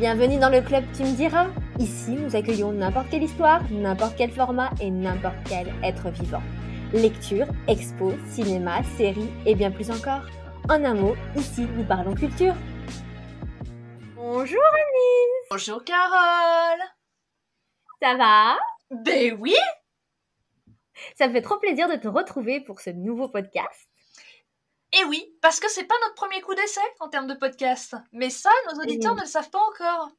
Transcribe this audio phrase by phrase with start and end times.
[0.00, 1.48] Bienvenue dans le club Tu me diras.
[1.78, 6.40] Ici, nous accueillons n'importe quelle histoire, n'importe quel format et n'importe quel être vivant.
[6.94, 10.22] Lecture, expo, cinéma, séries et bien plus encore.
[10.70, 12.54] En un mot, ici, nous parlons culture.
[14.16, 16.80] Bonjour Anise Bonjour Carole
[18.00, 18.56] Ça va?
[18.90, 19.54] Ben oui
[21.14, 23.89] Ça me fait trop plaisir de te retrouver pour ce nouveau podcast.
[24.92, 27.94] Et oui, parce que c'est pas notre premier coup d'essai en termes de podcast.
[28.12, 30.10] Mais ça, nos auditeurs ne le savent pas encore.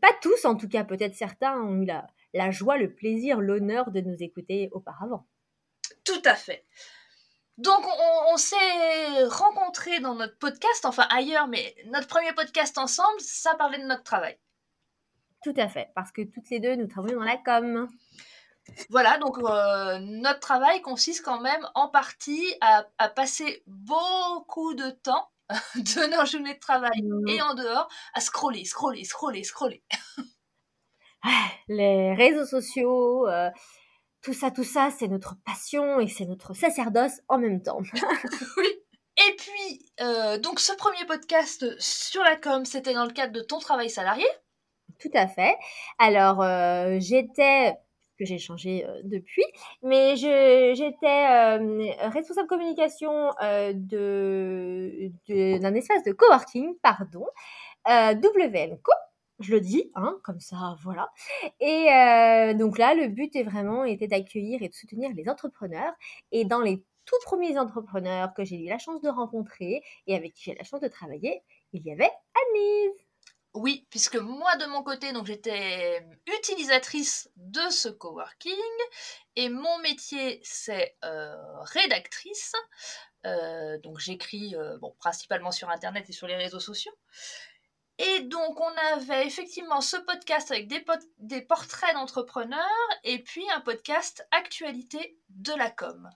[0.00, 3.90] Pas tous, en tout cas, peut-être certains ont eu la, la joie, le plaisir, l'honneur
[3.90, 5.26] de nous écouter auparavant.
[6.04, 6.64] Tout à fait.
[7.58, 13.20] Donc, on, on s'est rencontrés dans notre podcast, enfin ailleurs, mais notre premier podcast ensemble,
[13.20, 14.38] ça parlait de notre travail.
[15.44, 17.88] Tout à fait, parce que toutes les deux, nous travaillons dans la com.
[18.90, 24.90] Voilà, donc euh, notre travail consiste quand même en partie à, à passer beaucoup de
[24.90, 25.28] temps
[25.74, 27.28] de nos journées de travail Mhm.
[27.28, 29.82] et en dehors à scroller, scroller, scroller, scroller.
[31.22, 33.50] Ah, Les réseaux sociaux, euh,
[34.22, 37.80] tout ça, tout ça, c'est notre passion et c'est notre sacerdoce en même temps.
[38.56, 38.68] oui.
[39.28, 43.42] Et puis, euh, donc ce premier podcast sur la com, c'était dans le cadre de
[43.42, 44.26] ton travail salarié?
[45.00, 45.56] Tout à fait.
[45.98, 47.74] Alors, euh, j'étais,
[48.24, 49.44] j'ai changé euh, depuis,
[49.82, 57.26] mais j'étais euh, responsable communication euh, de, d'un espace de coworking, pardon,
[57.88, 58.92] euh, WM Co.
[59.40, 61.08] Je le dis, hein, comme ça, voilà.
[61.60, 61.86] Et
[62.54, 65.92] donc là, le but est vraiment était d'accueillir et de soutenir les entrepreneurs.
[66.30, 70.34] Et dans les tout premiers entrepreneurs que j'ai eu la chance de rencontrer et avec
[70.34, 72.10] qui j'ai la chance de travailler, il y avait
[72.54, 73.01] Anise.
[73.54, 76.06] Oui, puisque moi de mon côté, donc j'étais
[76.38, 78.54] utilisatrice de ce coworking
[79.36, 82.54] et mon métier c'est euh, rédactrice.
[83.26, 86.94] Euh, donc j'écris euh, bon, principalement sur internet et sur les réseaux sociaux.
[87.98, 93.44] Et donc on avait effectivement ce podcast avec des, pot- des portraits d'entrepreneurs et puis
[93.50, 96.08] un podcast actualité de la com.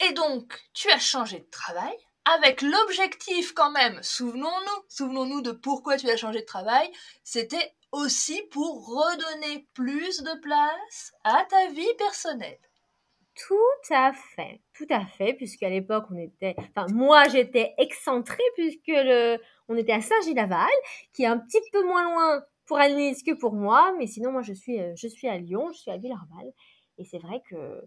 [0.00, 1.96] et donc tu as changé de travail
[2.34, 6.90] avec l'objectif quand même, souvenons-nous, souvenons-nous de pourquoi tu as changé de travail,
[7.22, 12.58] c'était aussi pour redonner plus de place à ta vie personnelle.
[13.36, 18.88] Tout à fait, tout à fait, puisqu'à l'époque on était, enfin moi j'étais excentrée puisque
[18.88, 19.38] le,
[19.68, 20.68] on était à Saint-Gilles-Laval,
[21.12, 24.42] qui est un petit peu moins loin pour Annelise que pour moi, mais sinon moi
[24.42, 26.52] je suis, euh, je suis à Lyon, je suis à Villarval,
[26.98, 27.82] et c'est vrai que,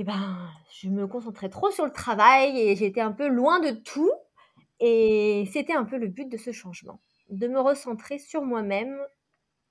[0.00, 3.70] eh ben, je me concentrais trop sur le travail et j'étais un peu loin de
[3.70, 4.10] tout,
[4.78, 8.98] et c'était un peu le but de ce changement, de me recentrer sur moi-même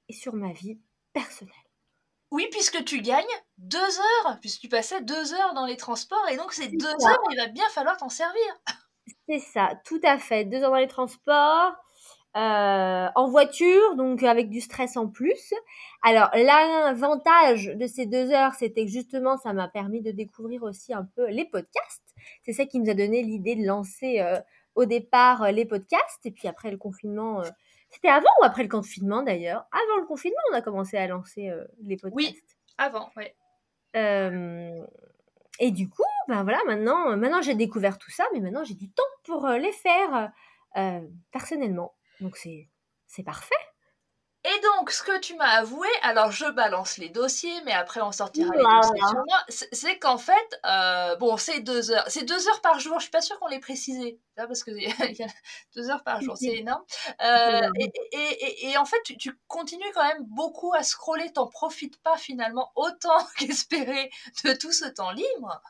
[0.08, 0.78] et sur ma vie
[1.14, 1.56] personnelle.
[2.30, 3.26] Oui, puisque tu gagnes
[3.58, 7.10] deux heures, puisque tu passais deux heures dans les transports, et donc ces deux ça.
[7.10, 8.62] heures, il va bien falloir t'en servir.
[9.28, 10.46] C'est ça, tout à fait.
[10.46, 11.74] Deux heures dans les transports,
[12.38, 15.54] euh, en voiture, donc avec du stress en plus.
[16.04, 20.94] Alors, l'avantage de ces deux heures, c'était que justement, ça m'a permis de découvrir aussi
[20.94, 22.16] un peu les podcasts.
[22.44, 24.40] C'est ça qui nous a donné l'idée de lancer euh,
[24.76, 26.26] au départ euh, les podcasts.
[26.26, 27.50] Et puis après le confinement, euh,
[27.90, 29.66] c'était avant ou après le confinement d'ailleurs?
[29.72, 32.16] Avant le confinement, on a commencé à lancer euh, les podcasts.
[32.16, 32.40] Oui.
[32.78, 33.36] Avant, ouais.
[33.96, 34.86] Euh,
[35.60, 38.90] et du coup, ben voilà, maintenant, maintenant j'ai découvert tout ça, mais maintenant j'ai du
[38.92, 40.32] temps pour les faire
[40.78, 41.02] euh,
[41.32, 41.94] personnellement.
[42.22, 42.68] Donc c'est
[43.08, 43.56] c'est parfait.
[44.46, 48.14] Et donc, ce que tu m'as avoué, alors je balance les dossiers, mais après on
[48.14, 48.80] sortira les Voilà.
[48.80, 52.80] dossiers sur moi, c'est qu'en fait, euh, bon, c'est deux heures, c'est deux heures par
[52.80, 54.72] jour, je suis pas sûre qu'on l'ait précisé, ça, parce que
[55.12, 55.28] il y a
[55.76, 56.84] deux heures par jour, c'est énorme.
[57.22, 61.34] Euh, et, et, et, et en fait, tu, tu continues quand même beaucoup à scroller,
[61.34, 64.10] t'en profites pas finalement autant qu'espérer
[64.46, 65.62] de tout ce temps libre.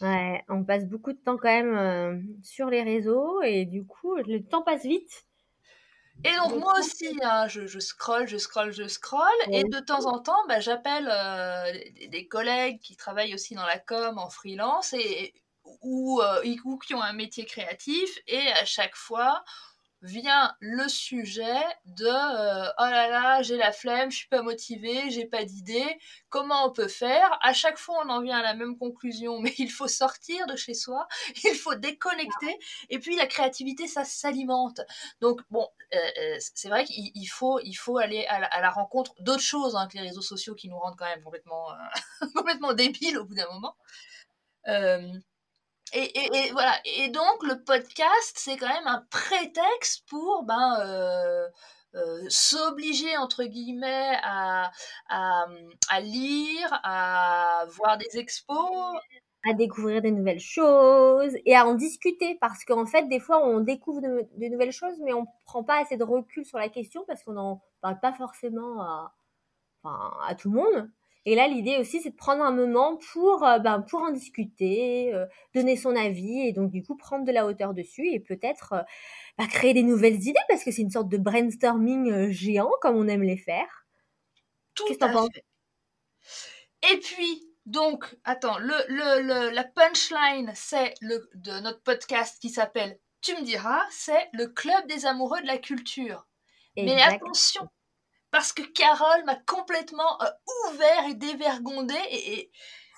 [0.00, 4.14] Ouais, on passe beaucoup de temps quand même euh, sur les réseaux et du coup,
[4.16, 5.26] le temps passe vite.
[6.22, 10.06] Et donc moi aussi, hein, je, je scrolle, je scrolle, je scrolle, et de temps
[10.06, 14.30] en temps, bah, j'appelle euh, des, des collègues qui travaillent aussi dans la com en
[14.30, 15.34] freelance et
[15.82, 19.44] ou, euh, ou qui ont un métier créatif, et à chaque fois
[20.04, 25.10] vient le sujet de euh, oh là là, j'ai la flemme, je suis pas motivée,
[25.10, 25.98] j'ai pas d'idée,
[26.28, 27.38] comment on peut faire?
[27.40, 30.56] À chaque fois, on en vient à la même conclusion, mais il faut sortir de
[30.56, 31.08] chez soi,
[31.44, 32.58] il faut déconnecter,
[32.90, 34.82] et puis la créativité, ça s'alimente.
[35.20, 39.14] Donc bon, euh, euh, c'est vrai qu'il il faut, il faut aller à la, rencontre
[39.20, 41.68] d'autres choses hein, que les réseaux sociaux qui nous rendent quand même complètement,
[42.34, 43.76] complètement débiles au bout d'un moment.
[45.94, 46.74] Et, voilà.
[46.84, 51.48] Et donc le podcast, c'est quand même un prétexte pour ben euh,
[51.94, 54.70] euh, s'obliger entre guillemets à,
[56.00, 58.98] lire, à voir des expos,
[59.48, 63.60] à découvrir des nouvelles choses et à en discuter parce qu'en fait, des fois, on
[63.60, 67.22] découvre de, nouvelles choses, mais on prend pas assez de recul sur la question parce
[67.22, 68.82] qu'on n'en parle pas forcément
[69.84, 70.90] à tout le monde.
[71.26, 75.12] Et là, l'idée aussi, c'est de prendre un moment pour, euh, ben, pour en discuter,
[75.14, 78.74] euh, donner son avis et donc du coup prendre de la hauteur dessus et peut-être
[78.74, 78.82] euh,
[79.38, 83.08] bah, créer des nouvelles idées parce que c'est une sorte de brainstorming géant comme on
[83.08, 83.86] aime les faire.
[84.74, 85.44] Tout Qu'est-ce que fait.
[86.92, 92.98] Et puis, donc, attends, le, le, la punchline, c'est le, de notre podcast qui s'appelle
[93.22, 96.26] Tu me diras, c'est le club des amoureux de la culture.
[96.76, 97.68] Mais attention,
[98.34, 100.26] parce que Carole m'a complètement euh,
[100.68, 101.94] ouvert et dévergondé.
[102.10, 102.50] Et,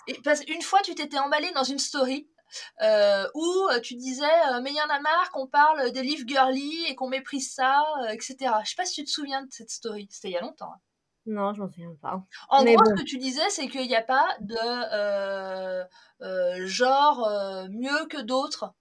[0.06, 2.26] et, parce une fois, tu t'étais emballé dans une story
[2.80, 4.24] euh, où euh, tu disais
[4.62, 7.84] mais il y en a marre qu'on parle des livres girly et qu'on méprise ça,
[8.12, 8.36] etc.
[8.64, 10.08] Je sais pas si tu te souviens de cette story.
[10.10, 10.72] C'était il y a longtemps.
[10.72, 10.80] Hein.
[11.26, 12.22] Non, je m'en souviens pas.
[12.48, 14.56] En gros, ce que tu disais, c'est qu'il n'y a pas de
[16.64, 17.28] genre
[17.68, 18.72] mieux que d'autres.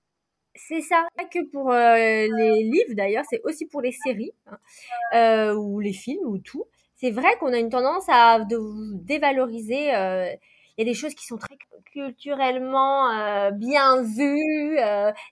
[0.56, 4.32] C'est ça, pas que pour les livres d'ailleurs, c'est aussi pour les séries
[5.14, 6.66] hein, ou les films ou tout.
[6.96, 9.88] C'est vrai qu'on a une tendance à dévaloriser.
[9.90, 11.58] Il y a des choses qui sont très
[11.92, 14.78] culturellement bien vues,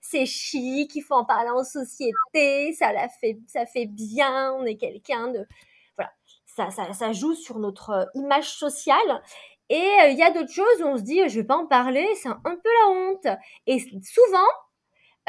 [0.01, 4.65] c'est chic, il faut en parler en société, ça la fait, ça fait bien, on
[4.65, 5.45] est quelqu'un de
[5.97, 6.11] voilà,
[6.45, 9.21] ça, ça, ça joue sur notre image sociale.
[9.69, 12.07] Et il y a d'autres choses où on se dit, je vais pas en parler,
[12.15, 13.27] c'est un peu la honte.
[13.67, 14.47] Et souvent,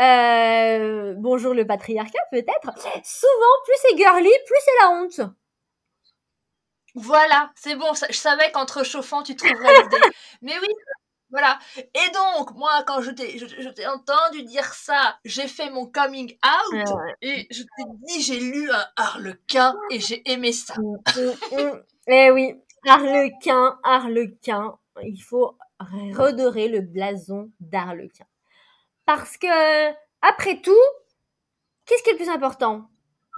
[0.00, 2.73] euh, bonjour le patriarcat peut-être.
[3.05, 5.20] Souvent, plus c'est girly, plus c'est la honte.
[6.94, 7.93] Voilà, c'est bon.
[8.08, 10.14] Je savais qu'entre chauffant, tu trouverais l'idée.
[10.43, 10.69] Mais oui,
[11.31, 11.58] voilà.
[11.76, 16.88] Et donc, moi, quand je t'ai, je, entendu dire ça, j'ai fait mon coming out
[17.20, 20.75] et je t'ai dit, j'ai lu un Harlequin et j'ai aimé ça.
[20.79, 21.82] Mm, mm, mm.
[22.08, 22.55] eh oui,
[22.87, 24.79] Harlequin, Harlequin.
[25.02, 28.26] Il faut redorer le blason d'Harlequin.
[29.06, 29.92] Parce que,
[30.22, 30.72] après tout,
[31.86, 32.88] qu'est-ce qui est le plus important?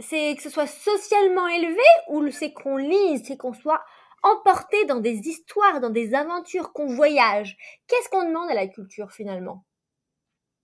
[0.01, 3.85] C'est que ce soit socialement élevé ou c'est qu'on lise, c'est qu'on soit
[4.23, 7.57] emporté dans des histoires, dans des aventures, qu'on voyage?
[7.87, 9.65] Qu'est-ce qu'on demande à la culture finalement?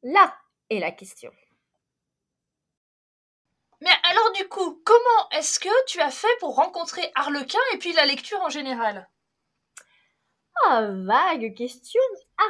[0.02, 0.34] Là
[0.70, 1.30] est la question.
[3.80, 7.92] Mais alors du coup, comment est-ce que tu as fait pour rencontrer Harlequin et puis
[7.92, 9.08] la lecture en général?
[10.70, 12.00] Vague question.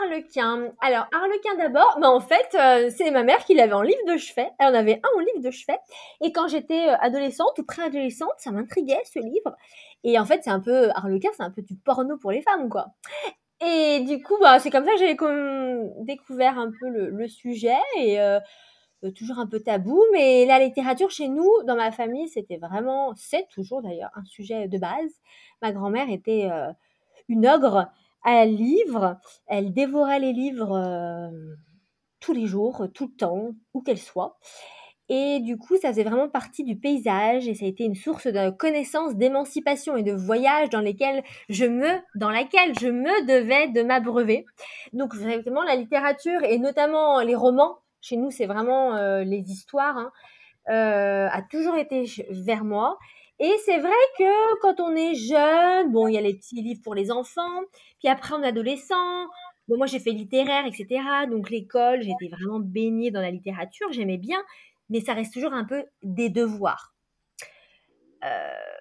[0.03, 0.73] Arlequin.
[0.81, 4.17] Alors, Arlequin d'abord, bah en fait, euh, c'est ma mère qui l'avait en livre de
[4.17, 4.51] chevet.
[4.59, 5.79] Elle en avait un en livre de chevet.
[6.23, 9.57] Et quand j'étais euh, adolescente ou préadolescente, ça m'intriguait ce livre.
[10.05, 12.69] Et en fait, c'est un peu, Arlequin, c'est un peu du porno pour les femmes,
[12.69, 12.87] quoi.
[13.65, 15.17] Et du coup, bah, c'est comme ça que j'ai
[16.05, 18.41] découvert un peu le, sujet et euh,
[19.17, 20.03] toujours un peu tabou.
[20.13, 24.69] Mais la littérature chez nous, dans ma famille, c'était vraiment, c'est toujours d'ailleurs un sujet
[24.69, 25.21] de base.
[25.61, 26.49] Ma grand-mère était
[27.29, 27.89] une ogre
[28.25, 29.19] à livres.
[29.47, 31.31] Elle dévorait les livres euh,
[32.21, 34.39] tous les jours, tout le temps, où qu'elle soit.
[35.09, 38.29] Et du coup, ça faisait vraiment partie du paysage et ça a été une source
[38.29, 43.69] de connaissance, d'émancipation et de voyage dans lesquels je me, dans laquelle je me devais
[43.69, 44.47] de m'abreuver.
[44.93, 49.99] Donc vraiment la littérature et notamment les romans, chez nous c'est vraiment euh, les histoires,
[49.99, 50.13] hein,
[50.71, 52.97] euh, a toujours été vers moi.
[53.39, 56.81] Et c'est vrai que quand on est jeune, bon, il y a les petits livres
[56.85, 57.61] pour les enfants,
[57.99, 59.27] puis après on adolescent.
[59.69, 61.03] Moi j'ai fait littéraire, etc.
[61.31, 64.43] Donc l'école, j'étais vraiment baignée dans la littérature, j'aimais bien,
[64.91, 66.95] mais ça reste toujours un peu des devoirs.
[68.25, 68.73] Euh,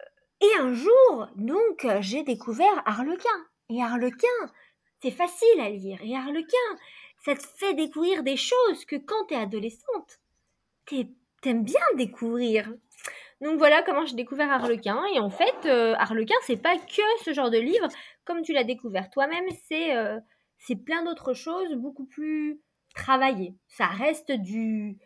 [0.41, 3.29] et un jour, donc, j'ai découvert Harlequin.
[3.69, 4.27] Et Harlequin,
[5.01, 5.99] c'est facile à lire.
[6.03, 6.57] Et Harlequin,
[7.23, 10.19] ça te fait découvrir des choses que quand tu es adolescente,
[11.41, 12.73] t'aimes bien découvrir.
[13.41, 15.03] Donc voilà comment j'ai découvert Harlequin.
[15.15, 17.87] Et en fait, euh, Harlequin, c'est pas que ce genre de livre.
[18.23, 20.19] Comme tu l'as découvert toi-même, c'est euh,
[20.85, 22.61] plein d'autres choses beaucoup plus
[22.93, 23.55] travaillées.
[23.67, 24.97] Ça reste du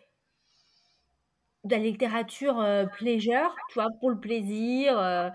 [1.64, 5.32] de la littérature euh, tu vois, pour le plaisir,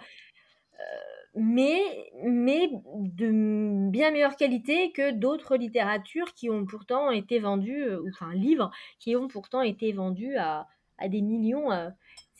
[1.34, 1.80] mais,
[2.22, 8.70] mais de bien meilleure qualité que d'autres littératures qui ont pourtant été vendues, enfin livres,
[9.00, 10.66] qui ont pourtant été vendus à
[11.08, 11.70] des millions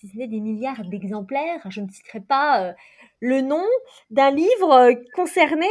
[0.01, 1.61] si ce n'est des milliards d'exemplaires.
[1.69, 2.73] Je ne citerai pas euh,
[3.21, 3.65] le nom
[4.09, 5.69] d'un livre euh, concerné,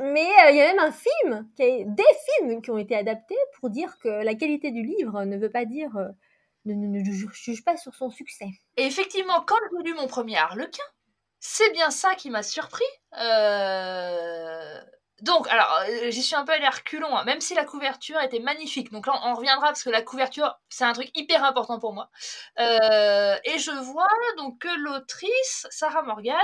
[0.00, 2.04] mais euh, il y a même un film, des
[2.40, 5.64] films qui ont été adaptés pour dire que la qualité du livre ne veut pas
[5.64, 5.96] dire,
[6.64, 8.48] ne, juge pas sur son succès.
[8.76, 10.82] Et effectivement, quand j'ai lu mon premier Harlequin,
[11.38, 12.84] c'est bien ça qui m'a surpris.
[15.22, 18.38] Donc, alors, euh, j'y suis un peu allée à hein, même si la couverture était
[18.38, 18.92] magnifique.
[18.92, 22.10] Donc là, on reviendra parce que la couverture, c'est un truc hyper important pour moi.
[22.58, 24.06] Euh, et je vois
[24.36, 26.36] donc que l'autrice, Sarah Morgan,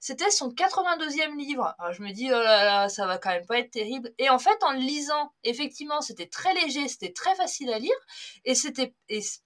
[0.00, 1.74] c'était son 82e livre.
[1.78, 4.12] Alors je me dis, oh là là, ça va quand même pas être terrible.
[4.18, 7.94] Et en fait, en le lisant, effectivement, c'était très léger, c'était très facile à lire.
[8.44, 8.94] Et c'était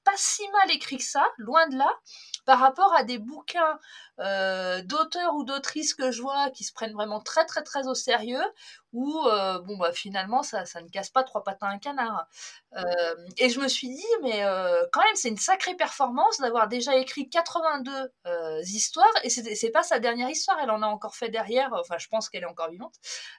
[0.04, 1.90] pas si mal écrit que ça, loin de là
[2.50, 3.78] par rapport à des bouquins
[4.18, 7.94] euh, d'auteurs ou d'autrices que je vois qui se prennent vraiment très très très au
[7.94, 8.42] sérieux,
[8.92, 12.26] où euh, bon bah finalement ça, ça ne casse pas trois patins à un canard.
[12.76, 14.42] Euh, et je me suis dit mais
[14.90, 18.10] quand même c'est une sacrée performance d'avoir déjà écrit 82
[18.64, 21.72] histoires et c'est pas sa dernière histoire, elle en a encore fait derrière.
[21.74, 22.96] Enfin je pense qu'elle est encore vivante.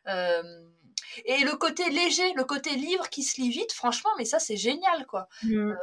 [0.07, 4.55] et le côté léger, le côté livre qui se lit vite, franchement, mais ça c'est
[4.55, 5.27] génial quoi.
[5.43, 5.73] Mmh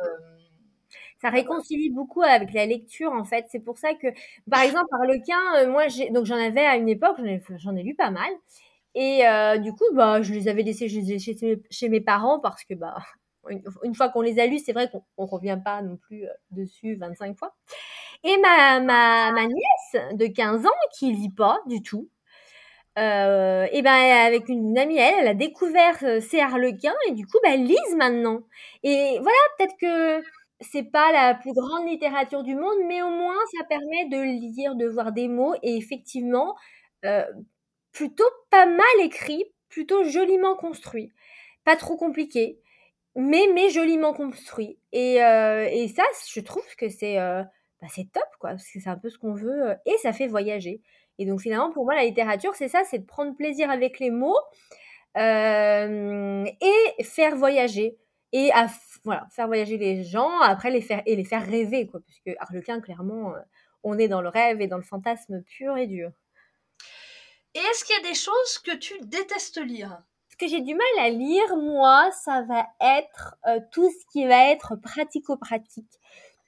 [1.21, 3.47] ça réconcilie beaucoup avec la lecture en fait.
[3.51, 4.09] C'est pour ça que,
[4.51, 7.17] par exemple, Harlequin, euh, moi, donc j'en avais à une époque,
[7.59, 8.31] j'en ai, lu pas mal.
[8.95, 12.75] Et euh, du coup, bah, je les avais laissés chez, chez, mes parents parce que,
[12.75, 12.97] bah,
[13.85, 16.33] une, fois qu'on les a lus, c'est vrai qu'on ne revient pas non plus euh,
[16.51, 17.55] dessus 25 fois.
[18.25, 22.09] Et ma, ma, ma nièce de 15 ans, qui lit pas du tout,
[22.97, 23.93] et ben
[24.27, 27.95] avec une amie elle, elle a découvert ces harlequins et du coup, bah, elle lise
[27.97, 28.41] maintenant.
[28.83, 30.21] Et voilà, peut-être que
[30.61, 34.75] c'est pas la plus grande littérature du monde, mais au moins ça permet de lire,
[34.75, 36.57] de voir des mots et effectivement
[37.05, 37.25] euh,
[37.93, 41.13] plutôt pas mal écrit, plutôt joliment construit,
[41.65, 42.61] pas trop compliqué,
[43.17, 44.79] mais mais joliment construit.
[44.93, 47.43] Et, euh, et ça, je trouve que c'est euh,
[47.83, 50.29] bah, c'est top quoi, parce que c'est un peu ce qu'on veut et ça fait
[50.29, 50.83] voyager.
[51.19, 54.11] Et donc finalement pour moi la littérature c'est ça, c'est de prendre plaisir avec les
[54.11, 54.39] mots
[55.17, 57.97] et faire voyager
[58.33, 58.69] et à
[59.09, 62.79] voilà, faire voyager les gens, après les faire et les faire rêver quoi, puisque Harlequin
[62.81, 63.39] clairement euh,
[63.83, 66.11] on est dans le rêve et dans le fantasme pur et dur.
[67.55, 70.03] Et est-ce qu'il y a des choses que tu détestes lire?
[70.29, 74.27] Ce que j'ai du mal à lire moi, ça va être euh, tout ce qui
[74.27, 75.99] va être pratico-pratique,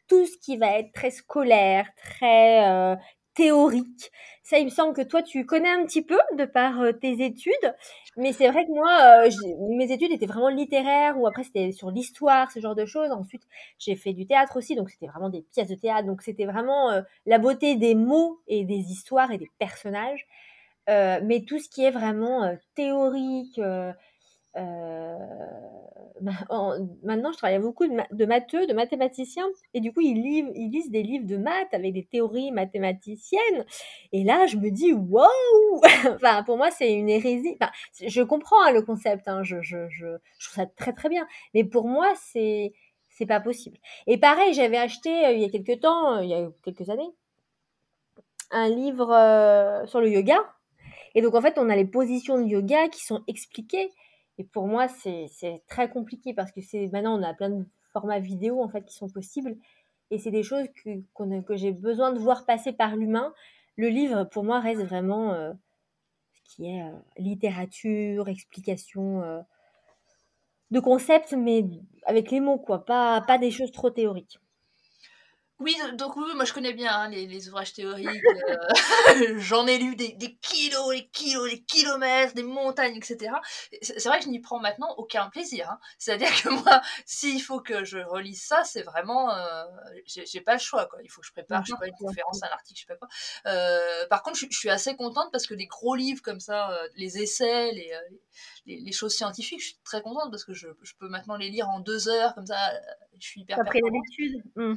[0.07, 2.95] tout ce qui va être très scolaire, très euh,
[3.41, 4.13] théorique.
[4.43, 7.25] Ça, il me semble que toi, tu connais un petit peu de par euh, tes
[7.25, 7.75] études,
[8.19, 9.31] mais c'est vrai que moi, euh,
[9.71, 13.11] mes études étaient vraiment littéraires, ou après c'était sur l'histoire, ce genre de choses.
[13.13, 13.43] Ensuite,
[13.79, 16.91] j'ai fait du théâtre aussi, donc c'était vraiment des pièces de théâtre, donc c'était vraiment
[16.91, 20.27] euh, la beauté des mots et des histoires et des personnages.
[20.89, 23.61] mais tout ce qui est vraiment théorique,
[24.57, 25.17] euh,
[26.21, 30.17] maintenant, je travaille beaucoup de, de, matheux, de mathématiciens, et du coup, ils,
[30.55, 33.65] ils lisent des livres de maths avec des théories mathématiciennes.
[34.13, 35.27] Et là, je me dis, wow
[36.15, 37.57] Enfin, pour moi, c'est une hérésie.
[37.61, 37.73] Enfin,
[38.07, 41.65] je comprends hein, le concept, hein, je, je, je, trouve ça très très bien, mais
[41.65, 42.73] pour moi, c'est
[43.09, 43.77] c'est pas possible.
[44.07, 46.89] Et pareil, j'avais acheté euh, il y a quelques temps, euh, il y a quelques
[46.89, 47.11] années,
[48.51, 50.39] un livre euh, sur le yoga.
[51.15, 53.91] Et donc, en fait, on a les positions de yoga qui sont expliquées.
[54.41, 55.29] Et pour moi, c'est
[55.69, 58.95] très compliqué parce que c'est maintenant, on a plein de formats vidéo en fait qui
[58.95, 59.55] sont possibles.
[60.11, 63.35] Et c'est des choses que, j'ai besoin de voir passer par l'humain.
[63.77, 65.53] Le livre, pour moi, reste vraiment euh,
[66.33, 69.41] ce qui est euh, littérature, explication euh,
[70.71, 71.67] de concepts, mais
[72.07, 72.83] avec les mots, quoi.
[72.87, 74.41] Pas des choses trop théoriques.
[75.61, 78.09] Oui, donc oui, moi je connais bien hein, les, ouvrages théoriques.
[79.11, 83.33] Euh, j'en ai lu des, kilos, des kilos, des kilomètres, des montagnes, etc.
[83.83, 85.71] C'est vrai que je n'y prends maintenant aucun plaisir.
[85.71, 85.79] Hein.
[85.99, 89.65] C'est-à-dire que moi, s'il faut que je relise ça, c'est vraiment, euh,
[90.07, 90.87] j'ai pas le choix.
[90.87, 91.01] Quoi.
[91.03, 92.97] Il faut que je prépare, je sais pas, une conférence, un article, je sais pas
[92.97, 93.09] quoi.
[93.47, 97.19] Euh, par contre, je, suis assez contente parce que les gros livres comme ça, les
[97.19, 97.93] essais, les,
[98.67, 101.81] les, choses scientifiques, je suis très contente parce que je, peux maintenant les lire en
[101.81, 102.59] deux heures comme ça.
[103.19, 103.59] Je suis hyper.
[103.61, 104.43] Après l'habitude.
[104.57, 104.75] Mmh.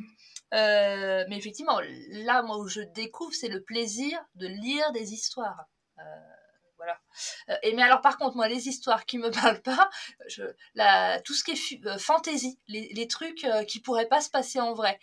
[0.53, 1.79] Euh, mais effectivement,
[2.09, 5.65] là, moi, où je découvre, c'est le plaisir de lire des histoires.
[5.99, 6.03] Euh,
[6.77, 6.99] voilà.
[7.49, 9.89] Euh, et mais alors, par contre, moi, les histoires qui me parlent pas,
[10.75, 14.73] la, tout ce qui est fantasy, les, les trucs qui pourraient pas se passer en
[14.73, 14.99] vrai,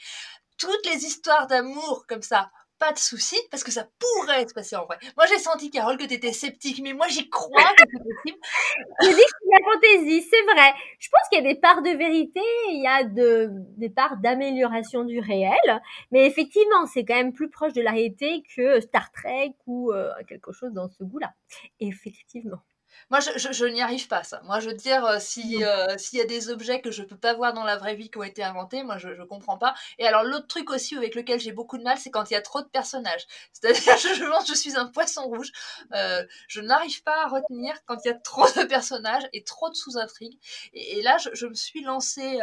[0.57, 4.75] toutes les histoires d'amour comme ça, pas de souci, parce que ça pourrait se passer
[4.75, 4.99] en vrai.
[5.17, 8.39] Moi, j'ai senti, Carole, que tu étais sceptique, mais moi, j'y crois que c'est possible.
[9.03, 10.73] Je dis qu'il y a fantaisie, c'est vrai.
[10.99, 14.17] Je pense qu'il y a des parts de vérité, il y a de, des parts
[14.17, 19.13] d'amélioration du réel, mais effectivement, c'est quand même plus proche de la réalité que Star
[19.13, 21.35] Trek ou euh, quelque chose dans ce goût-là.
[21.81, 22.63] Effectivement.
[23.11, 24.41] Moi, je, n'y arrive pas, ça.
[24.45, 27.17] Moi, je veux dire, euh, si, euh, s'il y a des objets que je peux
[27.17, 29.75] pas voir dans la vraie vie qui ont été inventés, moi, je, ne comprends pas.
[29.99, 32.37] Et alors, l'autre truc aussi avec lequel j'ai beaucoup de mal, c'est quand il y
[32.37, 33.27] a trop de personnages.
[33.53, 35.51] C'est-à-dire, je, je pense je suis un poisson rouge.
[35.93, 39.71] Euh, je n'arrive pas à retenir quand il y a trop de personnages et trop
[39.71, 40.39] de sous-intrigues.
[40.73, 42.39] Et, là, je, me suis lancée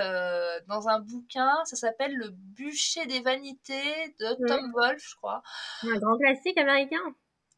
[0.67, 5.43] dans un bouquin, ça s'appelle Le bûcher des vanités de Tom Wolfe, je crois.
[5.83, 6.97] Un grand classique américain.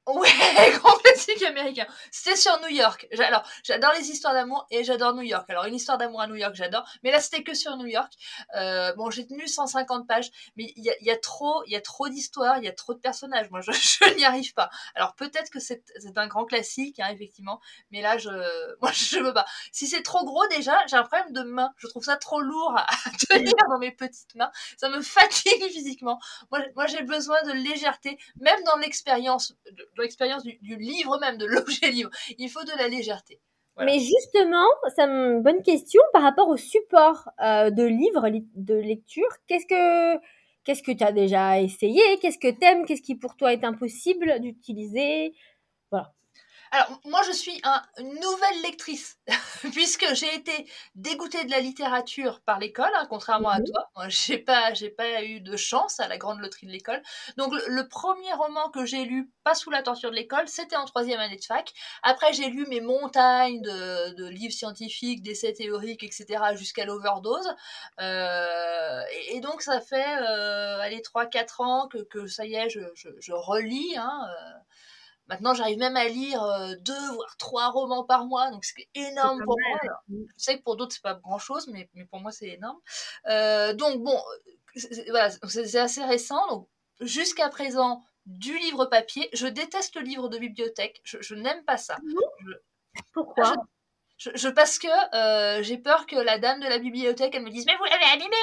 [0.08, 0.28] Ouais,
[0.80, 1.86] grand classique américain.
[2.12, 3.08] C'était sur New York.
[3.20, 5.48] Alors, j'adore les histoires d'amour et j'adore New York.
[5.50, 6.84] Alors, une histoire d'amour à New York, j'adore.
[7.04, 8.12] Mais là, c'était que sur New York.
[8.56, 11.82] Euh, bon, j'ai tenu 150 pages, mais il y a, y a, trop, y a
[11.82, 13.52] trop d'histoires, il y a trop de personnages.
[13.52, 14.70] Moi, je, je n'y arrive pas.
[14.96, 15.84] Alors, peut-être que c'est
[16.16, 17.60] un grand classique, hein, effectivement.
[17.92, 18.30] Mais là, je,
[18.82, 19.46] moi, je veux pas.
[19.72, 21.72] Si c'est trop gros, déjà, j'ai un problème de main.
[21.78, 22.88] Je trouve ça trop lourd à,
[23.30, 24.52] tenir dans mes petites mains.
[24.78, 26.20] Ça me fatigue physiquement.
[26.52, 29.54] Moi j'ai besoin de légèreté, même dans l'expérience
[30.02, 32.10] l'expérience du, livre même, de l'objet livre.
[32.38, 33.40] Il faut de la légèreté.
[33.82, 39.30] Mais justement, c'est une bonne question par rapport au support euh, de livres de lecture.
[39.48, 40.20] Qu'est-ce que
[40.66, 42.02] qu'est-ce que tu as déjà essayé?
[42.22, 42.86] Qu'est-ce que t'aimes?
[42.86, 45.34] Qu'est-ce qui pour toi est impossible d'utiliser?
[45.92, 46.14] Voilà.
[46.72, 47.62] Alors, moi, je suis
[47.98, 49.18] une nouvelle lectrice,
[49.74, 53.66] puisque j'ai été dégoûtée de la littérature par l'école, hein, contrairement à mhm.
[53.66, 53.90] toi.
[54.08, 57.02] J'ai pas, j'ai pas eu de chance à la grande loterie de l'école.
[57.38, 60.86] Donc, le, premier roman que j'ai lu, pas sous la torture de l'école, c'était en
[60.86, 61.74] troisième année de fac.
[62.04, 67.50] Après, j'ai lu mes montagnes de, livres scientifiques, d'essais théoriques, etc., jusqu'à l'overdose.
[68.00, 72.80] Euh, et, donc, ça fait, euh, allez, 3-4 ans que, que, ça y est, je,
[72.96, 74.60] je, relis, hein, euh,
[75.30, 79.44] Maintenant, j'arrive même à lire euh, deux, voire trois romans par mois, donc c'est énorme
[79.46, 79.80] pour moi.
[80.10, 82.80] je sais que pour d'autres, c'est pas grand-chose, mais, mais, pour moi, c'est énorme.
[83.28, 84.20] Euh, donc, bon,
[85.10, 86.48] voilà, c'est assez récent.
[86.48, 86.68] Donc,
[87.00, 89.30] jusqu'à présent, du livre papier.
[89.34, 91.02] Je déteste le livre de bibliothèque.
[91.04, 91.98] Je, n'aime pas ça.
[93.14, 93.54] Pourquoi
[94.18, 97.66] je, parce que euh, j'ai peur que la dame de la bibliothèque, elle me dise,
[97.66, 98.36] mais vous l'avez abîmé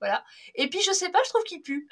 [0.00, 0.24] Voilà.
[0.54, 1.86] Et puis, je sais pas, je trouve qu'il pue.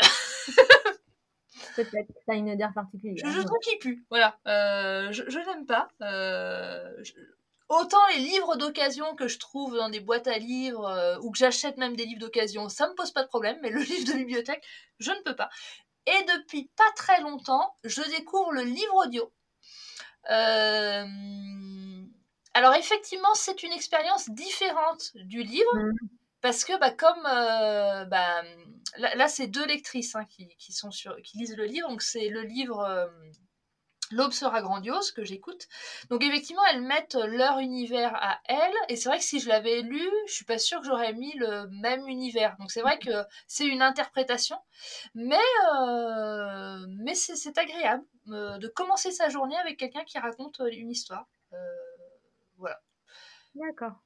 [1.77, 3.25] Peut-être, a une odeur particulière.
[3.25, 4.38] Je, trouve qu'il pue, voilà.
[4.47, 5.88] Euh, je, n'aime pas.
[6.03, 7.03] Euh,
[7.69, 11.38] autant les livres d'occasion que je trouve dans des boîtes à livres euh, ou que
[11.38, 14.19] j'achète même des livres d'occasion, ça me pose pas de problème, mais le livre de
[14.19, 14.65] bibliothèque,
[14.99, 15.50] je ne peux pas.
[16.07, 19.33] Et depuis pas très longtemps, je découvre le livre audio.
[22.55, 25.75] Alors effectivement, c'est une expérience différente du livre.
[25.75, 26.18] Mmh.
[26.40, 28.42] Parce que bah, comme bah,
[28.97, 30.25] là, c'est deux lectrices hein,
[30.59, 31.88] qui, sont sur, qui lisent le livre.
[31.88, 33.07] Donc, c'est le livre euh,
[34.11, 35.68] L'aube sera grandiose que j'écoute.
[36.09, 38.75] Donc, effectivement, elles mettent leur univers à elles.
[38.88, 41.35] Et c'est vrai que si je l'avais lu, je suis pas sûre que j'aurais mis
[41.37, 42.57] le même univers.
[42.59, 43.11] Donc, c'est vrai que
[43.47, 44.57] c'est une interprétation.
[45.14, 45.37] Mais,
[45.74, 51.27] euh, mais c'est agréable euh, de commencer sa journée avec quelqu'un qui raconte une histoire.
[52.57, 52.81] voilà.
[53.55, 54.01] D'accord.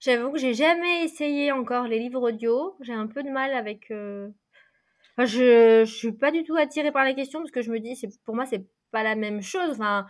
[0.00, 2.76] J'avoue que j'ai jamais essayé encore les livres audio.
[2.80, 3.90] J'ai un peu de mal avec.
[3.90, 4.28] Euh,
[5.18, 7.96] je, je suis pas du tout attirée par la question parce que je me dis,
[7.96, 9.72] c'est pour moi, c'est pas la même chose.
[9.72, 10.06] Enfin.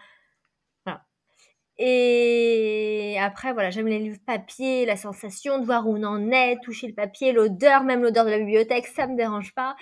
[1.78, 6.58] Et après, voilà, j'aime les livres papier, la sensation de voir où on en est,
[6.62, 9.76] toucher le papier, l'odeur, même l'odeur de la bibliothèque, ça me dérange pas.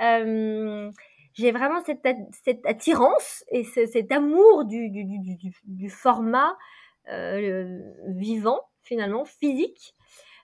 [0.00, 0.90] Euh,
[1.34, 2.06] j'ai vraiment cette,
[2.44, 6.56] cette attirance et cet amour du, du, du, du format
[7.08, 9.94] euh, vivant finalement, physique.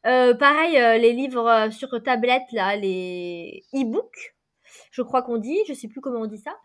[0.06, 4.34] Euh, pareil, euh, les livres euh, sur tablette, là, les e-books,
[4.90, 6.56] je crois qu'on dit, je sais plus comment on dit ça.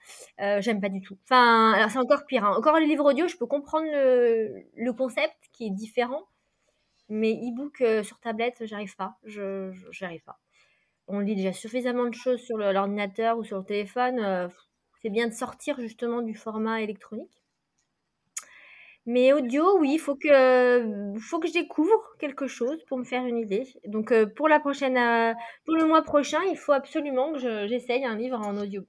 [0.61, 1.17] J'aime pas du tout.
[1.23, 2.45] Enfin, alors c'est encore pire.
[2.45, 2.55] Hein.
[2.57, 6.23] Encore les livres audio, je peux comprendre le, concept qui est différent,
[7.09, 9.15] mais e-book sur tablette, j'arrive pas.
[9.25, 10.39] Je, j'arrive pas.
[11.07, 14.49] On lit déjà suffisamment de choses sur l'ordinateur ou sur le téléphone.
[15.01, 17.44] c'est bien de sortir justement du format électronique.
[19.07, 23.23] Mais audio, oui, il faut que, faut que je découvre quelque chose pour me faire
[23.25, 23.67] une idée.
[23.85, 28.03] Donc, euh, pour la prochaine, euh, pour le mois prochain, il faut absolument que j'essaye
[28.03, 28.81] un livre en audio.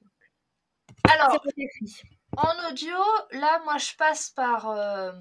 [1.04, 1.38] Alors,
[2.38, 2.96] en audio,
[3.32, 5.12] là, moi, je passe par euh,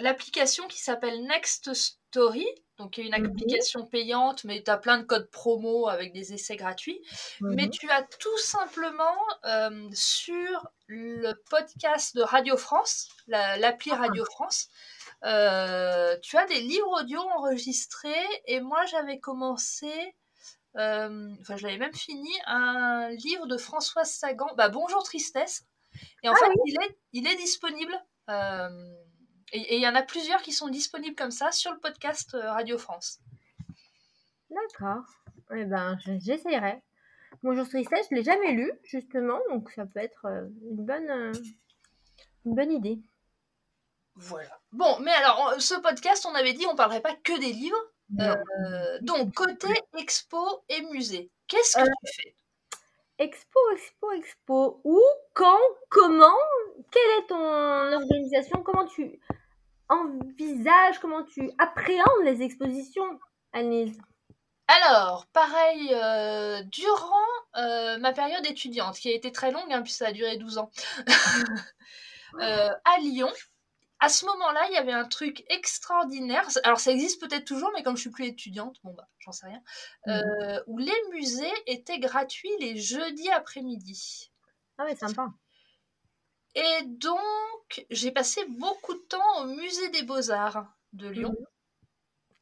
[0.00, 1.70] l'application qui s'appelle Next
[2.12, 2.46] Story.
[2.76, 3.30] Donc, il y a une mhm.
[3.30, 7.00] application payante, mais tu as plein de codes promo avec des essais gratuits.
[7.40, 7.70] Mais mhm.
[7.70, 13.96] tu as tout simplement euh, sur le podcast de Radio France, l'appli ah.
[13.96, 14.68] Radio France,
[15.24, 18.28] euh, tu as des livres audio enregistrés.
[18.44, 20.14] Et moi, j'avais commencé,
[20.76, 25.64] euh, enfin, je l'avais même fini, un livre de Françoise Sagan, bah, Bonjour Tristesse.
[26.22, 27.94] Et en ah fait, il, est, il est disponible.
[29.54, 32.50] Et il y en a plusieurs qui sont disponibles comme ça sur le podcast euh,
[32.52, 33.20] Radio France.
[34.48, 35.04] D'accord.
[35.54, 36.82] Eh ben, j'essayerai.
[37.42, 41.10] Bonjour Tristesse, je ne l'ai jamais lu, justement, donc ça peut être euh, une bonne,
[41.10, 41.32] euh,
[42.46, 42.98] une bonne idée.
[44.14, 44.58] Voilà.
[44.72, 47.76] Bon, mais alors, ce podcast, on avait dit on ne parlerait pas que des livres.
[49.02, 52.34] donc, côté expo et musée, qu'est-ce que tu fais?
[53.18, 54.80] Expo, expo, expo.
[54.84, 55.00] Où,
[55.34, 55.58] quand,
[55.90, 56.38] comment?
[56.90, 58.62] Quelle est ton organisation?
[58.62, 59.20] Comment tu
[59.92, 63.20] envisages, comment tu appréhendes les expositions,
[63.52, 63.98] Annelise
[64.66, 67.12] Alors, pareil, euh, durant
[67.56, 70.58] euh, ma période étudiante, qui a été très longue, hein, puis ça a duré 12
[70.58, 70.70] ans,
[72.40, 73.32] euh, à Lyon,
[74.00, 76.48] à ce moment-là, il y avait un truc extraordinaire.
[76.64, 79.46] Alors, ça existe peut-être toujours, mais comme je suis plus étudiante, bon, bah, j'en sais
[79.46, 79.62] rien,
[80.06, 80.60] mmh.
[80.66, 84.32] où les musées étaient gratuits les jeudis après-midi.
[84.78, 85.28] Ah ouais, sympa.
[86.54, 91.34] Et donc, j'ai passé beaucoup de temps au musée des beaux-arts de Lyon.
[91.38, 91.44] Mmh.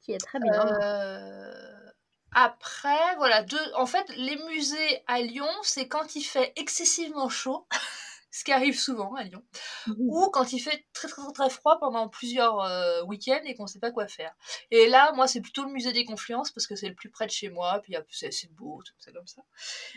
[0.03, 0.67] Qui est très bien.
[0.83, 1.91] Euh,
[2.33, 3.45] après, voilà,
[3.75, 7.67] en fait, les musées à Lyon, c'est quand il fait excessivement chaud,
[8.31, 9.43] ce qui arrive souvent à Lyon,
[9.87, 9.93] mmh.
[9.99, 13.69] ou quand il fait très très très froid pendant plusieurs euh, week-ends et qu'on ne
[13.69, 14.35] sait pas quoi faire.
[14.71, 17.27] Et là, moi, c'est plutôt le musée des Confluences parce que c'est le plus près
[17.27, 19.43] de chez moi, puis c'est beau, tout ça comme ça.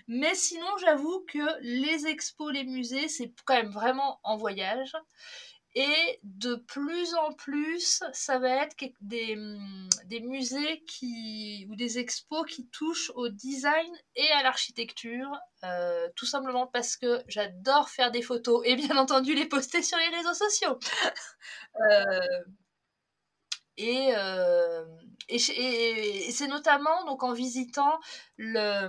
[0.08, 4.94] Mais sinon, j'avoue que les expos, les musées, c'est quand même vraiment en voyage.
[5.76, 10.84] Et de plus en plus, ça va être des, mm, des musées
[11.68, 15.32] ou des expos qui touchent au design et à l'architecture,
[15.64, 19.98] euh, tout simplement parce que j'adore faire des photos et bien entendu les poster sur
[19.98, 20.80] les réseaux sociaux.
[21.90, 22.20] Euh,
[23.80, 24.86] euh,
[25.30, 25.40] et,
[26.28, 28.00] et, c'est notamment donc en visitant
[28.38, 28.88] le,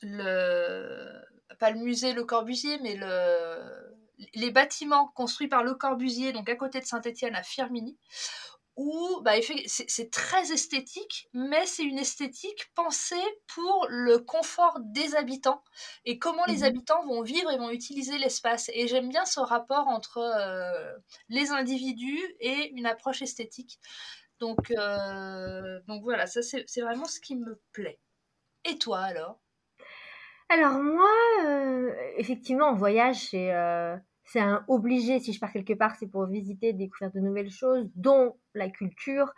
[0.00, 1.22] le
[1.58, 3.91] pas le musée Le Corbusier, mais le
[4.34, 7.98] les bâtiments construits par Le Corbusier, donc à côté de Saint-Étienne, à Firminy,
[8.76, 9.32] où bah,
[9.66, 15.62] c'est très esthétique, mais c'est une esthétique pensée pour le confort des habitants
[16.06, 18.70] et comment les mmh habitants vont vivre et vont utiliser l'espace.
[18.72, 20.92] Et j'aime bien ce rapport entre euh,
[21.28, 23.78] les individus et une approche esthétique.
[24.40, 28.00] Donc, euh, donc voilà, ça c'est vraiment ce qui me plaît.
[28.64, 29.38] Et toi alors?
[30.48, 31.10] Alors moi,
[31.46, 33.52] euh, effectivement, en voyage, c'est
[34.24, 35.18] c'est un obligé.
[35.18, 39.32] Si je pars quelque part, c'est pour visiter, découvrir de nouvelles choses, dont la culture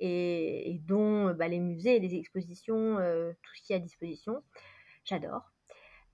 [0.00, 4.42] et, dont bah, les musées, les expositions, euh, tout ce qui est à disposition.
[5.04, 5.52] J'adore.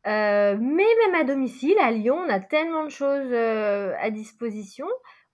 [0.06, 4.86] Euh, mais même à domicile, à Lyon, on a tellement de choses euh, à disposition,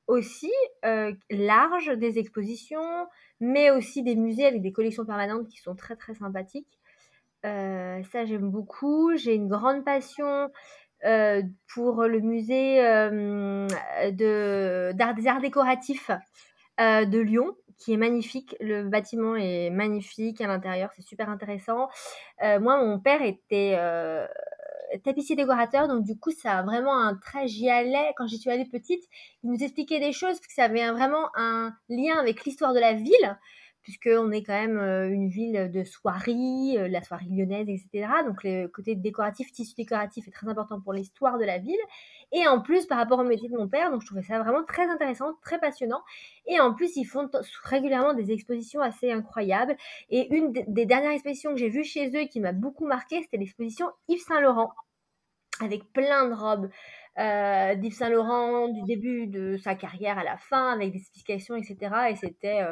[0.07, 0.53] aussi
[1.31, 3.07] larges, des expositions,
[3.40, 6.78] mais aussi des musées avec des collections permanentes qui sont très très sympathiques.
[7.42, 9.16] Ça j'aime beaucoup.
[9.16, 10.48] J'ai une grande passion
[11.03, 12.79] pour le musée
[14.12, 16.11] de, des arts décoratifs
[16.79, 18.57] de Lyon, qui est magnifique.
[18.61, 21.88] Le bâtiment est magnifique à l'intérieur, c'est super intéressant.
[22.40, 23.77] moi, mon père était
[25.05, 27.46] tapissier décorateur, donc du coup, ça a vraiment un trait.
[27.46, 29.05] J'y allais quand j'y suis allée petite.
[29.42, 32.81] Il nous expliquait des choses parce que ça avait vraiment un lien avec l'histoire de
[32.81, 33.38] la ville
[33.88, 38.07] puisqu'on est quand même euh, une ville de soierie, euh, la soirée lyonnaise, etc.
[38.27, 41.81] Donc le côté décoratif, tissu décoratif est très important pour l'histoire de la ville.
[42.33, 44.62] Et en plus, par rapport au métier de mon père, donc je trouvais ça vraiment
[44.62, 46.03] très intéressant, très passionnant.
[46.46, 47.31] Et en plus, ils font
[47.64, 49.74] régulièrement des expositions assez incroyables.
[50.11, 53.38] Et une des dernières expositions que j'ai vues chez eux qui m'a beaucoup marqué, c'était
[53.38, 54.70] l'exposition Yves Saint Laurent,
[55.62, 56.68] avec plein de robes.
[57.18, 61.57] Euh, d'Yves Saint Laurent du début de sa carrière à la fin, avec des explications,
[61.57, 62.11] etc.
[62.11, 62.62] Et c'était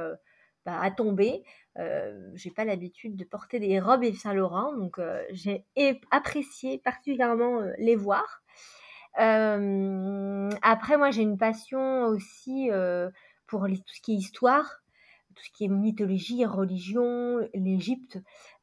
[0.67, 1.45] bah, à tomber.
[1.79, 5.65] Euh, j'ai pas l'habitude de porter des robes Yves Saint Laurent, donc euh, j'ai
[6.11, 8.43] apprécié particulièrement euh, les voir.
[9.15, 12.69] après, moi, j'ai une passion aussi
[13.47, 14.83] pour tout ce qui est histoire,
[15.37, 18.19] tout ce qui est mythologie, religion, l'Égypte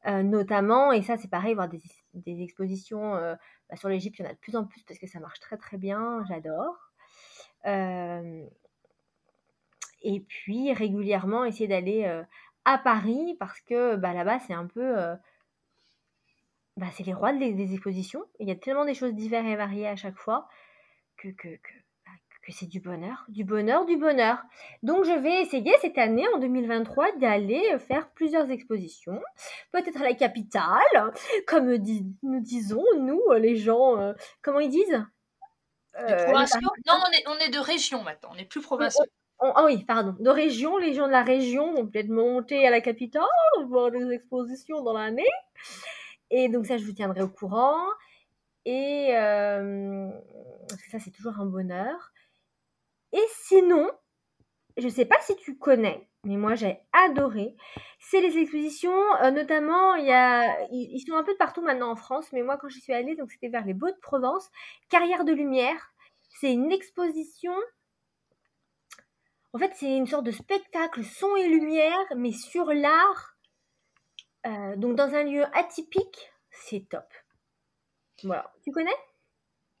[0.06, 0.92] notamment.
[0.92, 4.38] Et ça, c'est pareil, voir des, expositions bah, sur l'Égypte, il y en a de
[4.38, 6.76] plus en plus parce que ça marche très très bien, j'adore
[10.04, 12.22] et puis régulièrement essayer d'aller euh,
[12.64, 15.16] à Paris parce que bah, là-bas c'est un peu euh,
[16.76, 19.88] bah, c'est les rois des, expositions il y a tellement des choses diverses et variées
[19.88, 20.48] à chaque fois
[21.16, 21.72] que, que, que,
[22.04, 22.12] bah,
[22.42, 24.38] que c'est du bonheur du bonheur du bonheur.
[24.82, 29.20] Donc je vais essayer cette année en 2023 d'aller faire plusieurs expositions
[29.72, 31.12] peut-être à la capitale
[31.46, 31.74] comme
[32.22, 34.12] nous disons nous les gens euh,
[34.42, 35.04] comment ils disent?
[36.86, 38.60] Non, on est, on est de région maintenant, on n'est plus
[39.54, 42.80] Ah oui, pardon, de région, les gens de la région vont peut-être monter à la
[42.80, 43.22] capitale,
[43.66, 45.22] voir des expositions dans l'année.
[46.30, 47.78] Et donc ça, je vous tiendrai au courant.
[48.64, 50.08] Et euh,
[50.90, 52.12] ça, c'est toujours un bonheur.
[53.12, 53.90] Et sinon,
[54.76, 57.54] je ne sais pas si tu connais, mais moi j'ai adoré.
[58.00, 61.96] C'est les expositions, euh, notamment, il y a, ils sont un peu partout maintenant en
[61.96, 64.50] France, mais moi quand j'y suis allée, donc c'était vers les Beaux de Provence,
[64.88, 65.92] Carrière de Lumière.
[66.40, 67.54] C'est une exposition
[69.54, 73.36] en fait, c'est une sorte de spectacle son et lumière, mais sur l'art.
[74.46, 77.06] Euh, donc dans un lieu atypique, c'est top.
[78.24, 78.52] Voilà.
[78.64, 78.96] Tu connais?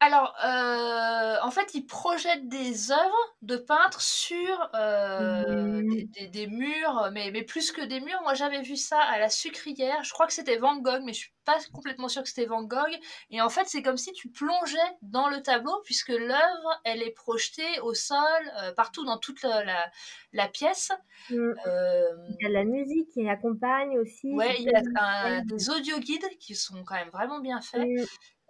[0.04, 5.44] Alors, euh, en fait, ils projettent des œuvres de peintres sur euh,
[5.82, 5.88] Mmh.
[5.94, 8.20] des, des- des murs, mais, mais plus que des murs.
[8.22, 10.02] Moi, j'avais vu ça à la sucrière.
[10.04, 12.62] Je crois que c'était Van Gogh, mais je suis pas complètement sûre que c'était Van
[12.62, 12.98] Gogh.
[13.30, 17.10] Et en fait, c'est comme si tu plongeais dans le tableau, puisque l'œuvre, elle est
[17.12, 18.18] projetée au sol,
[18.62, 19.90] euh, partout dans toute la, la-
[20.32, 20.90] la pièce.
[21.30, 21.52] Mmh.
[21.66, 24.32] Il y a de la musique qui accompagne aussi.
[24.32, 27.82] ouais, il y a un- des audio guides qui sont quand même vraiment bien faits.
[27.86, 28.04] Mmh.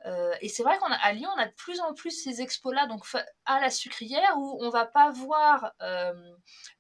[0.07, 3.05] Euh, et c'est vrai qu'à Lyon, on a de plus en plus ces expos-là, donc
[3.47, 6.13] à la sucrière, où on va pas voir euh,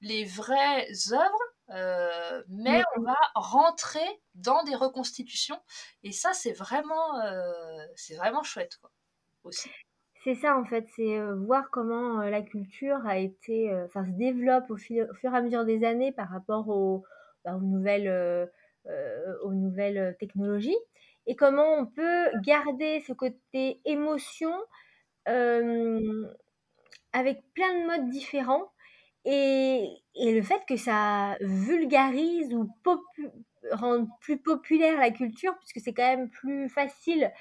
[0.01, 2.83] les vraies œuvres, euh, mais Mmh.
[2.99, 5.61] on va rentrer dans des reconstitutions.
[6.03, 7.15] Et ça, c'est vraiment,
[7.97, 8.91] c'est vraiment chouette, quoi,
[9.43, 9.71] aussi.
[10.23, 14.77] C'est ça en fait, c'est voir comment la culture a été, enfin se développe au,
[14.77, 17.05] fil- au fur et à mesure des années par rapport aux,
[17.45, 18.51] bah, aux nouvelles,
[19.43, 20.77] aux nouvelles technologies
[21.27, 24.53] et comment on peut garder ce côté émotion
[25.29, 26.27] euh,
[27.13, 28.71] avec plein de modes différents
[29.25, 32.71] et, et le fait que ça vulgarise ou
[33.73, 37.33] rende plus populaire la culture puisque c'est quand même plus facile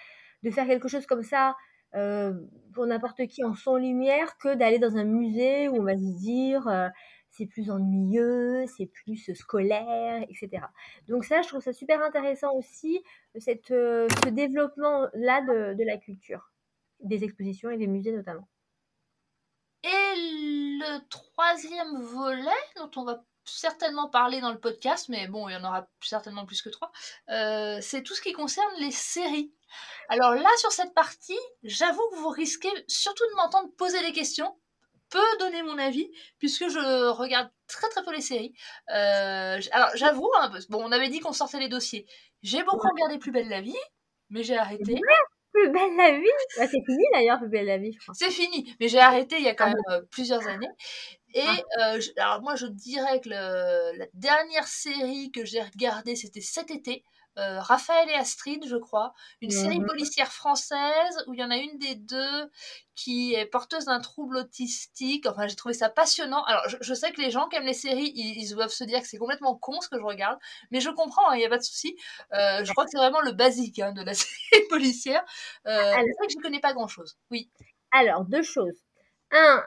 [0.44, 1.56] de faire quelque chose comme ça
[1.96, 2.34] euh,
[2.74, 6.18] pour n'importe qui en son lumière que d'aller dans un musée où on va se
[6.20, 6.88] dire euh,
[7.34, 10.66] c'est plus ennuyeux, c'est plus scolaire, etc.
[11.08, 13.04] Donc ça, je trouve ça super intéressant aussi,
[13.40, 16.52] cette, euh, ce développement-là de, de la culture,
[17.00, 18.48] des expositions et des musées notamment.
[19.84, 25.54] Et le troisième volet, dont on va certainement parler dans le podcast, mais bon, il
[25.54, 26.92] y en aura certainement plus que trois,
[27.30, 29.54] euh, c'est tout ce qui concerne les séries.
[30.08, 34.56] Alors là, sur cette partie, j'avoue que vous risquez surtout de m'entendre poser des questions,
[35.14, 38.54] peu donner mon avis, puisque je regarde très très peu les séries.
[38.94, 42.06] Euh, alors j'avoue, hein, bon, on avait dit qu'on sortait les dossiers.
[42.42, 43.78] J'ai beaucoup regardé Plus belle la vie,
[44.30, 44.96] mais j'ai arrêté.
[45.54, 46.26] Plus belle la vie?
[46.58, 48.16] Bah, C'est fini d'ailleurs, Plus belle la vie, je crois.
[48.18, 50.70] C'est fini, mais j'ai arrêté il y a quand même euh, plusieurs années.
[51.36, 56.16] Et euh, je, alors moi, je dirais que le, la dernière série que j'ai regardée,
[56.16, 57.04] c'était cet été.
[57.38, 61.58] Euh, Raphaël et Astrid, je crois, une série policière française où il y en a
[61.58, 62.52] une des deux
[62.96, 65.26] qui est porteuse d'un trouble autistique.
[65.26, 66.44] Enfin, j'ai trouvé ça passionnant.
[66.44, 68.84] Alors, je, je, sais que les gens qui aiment les séries, ils, ils doivent se
[68.84, 70.38] dire que c'est complètement con ce que je regarde,
[70.72, 71.96] mais je comprends, il hein, n'y a pas de souci.
[72.34, 75.24] Euh, je crois que c'est vraiment le basique hein, de la série policière.
[75.66, 77.18] Euh, c'est vrai que je ne connais pas grand-chose.
[77.32, 77.50] Oui.
[77.92, 78.84] Alors, deux choses.
[79.32, 79.64] Un,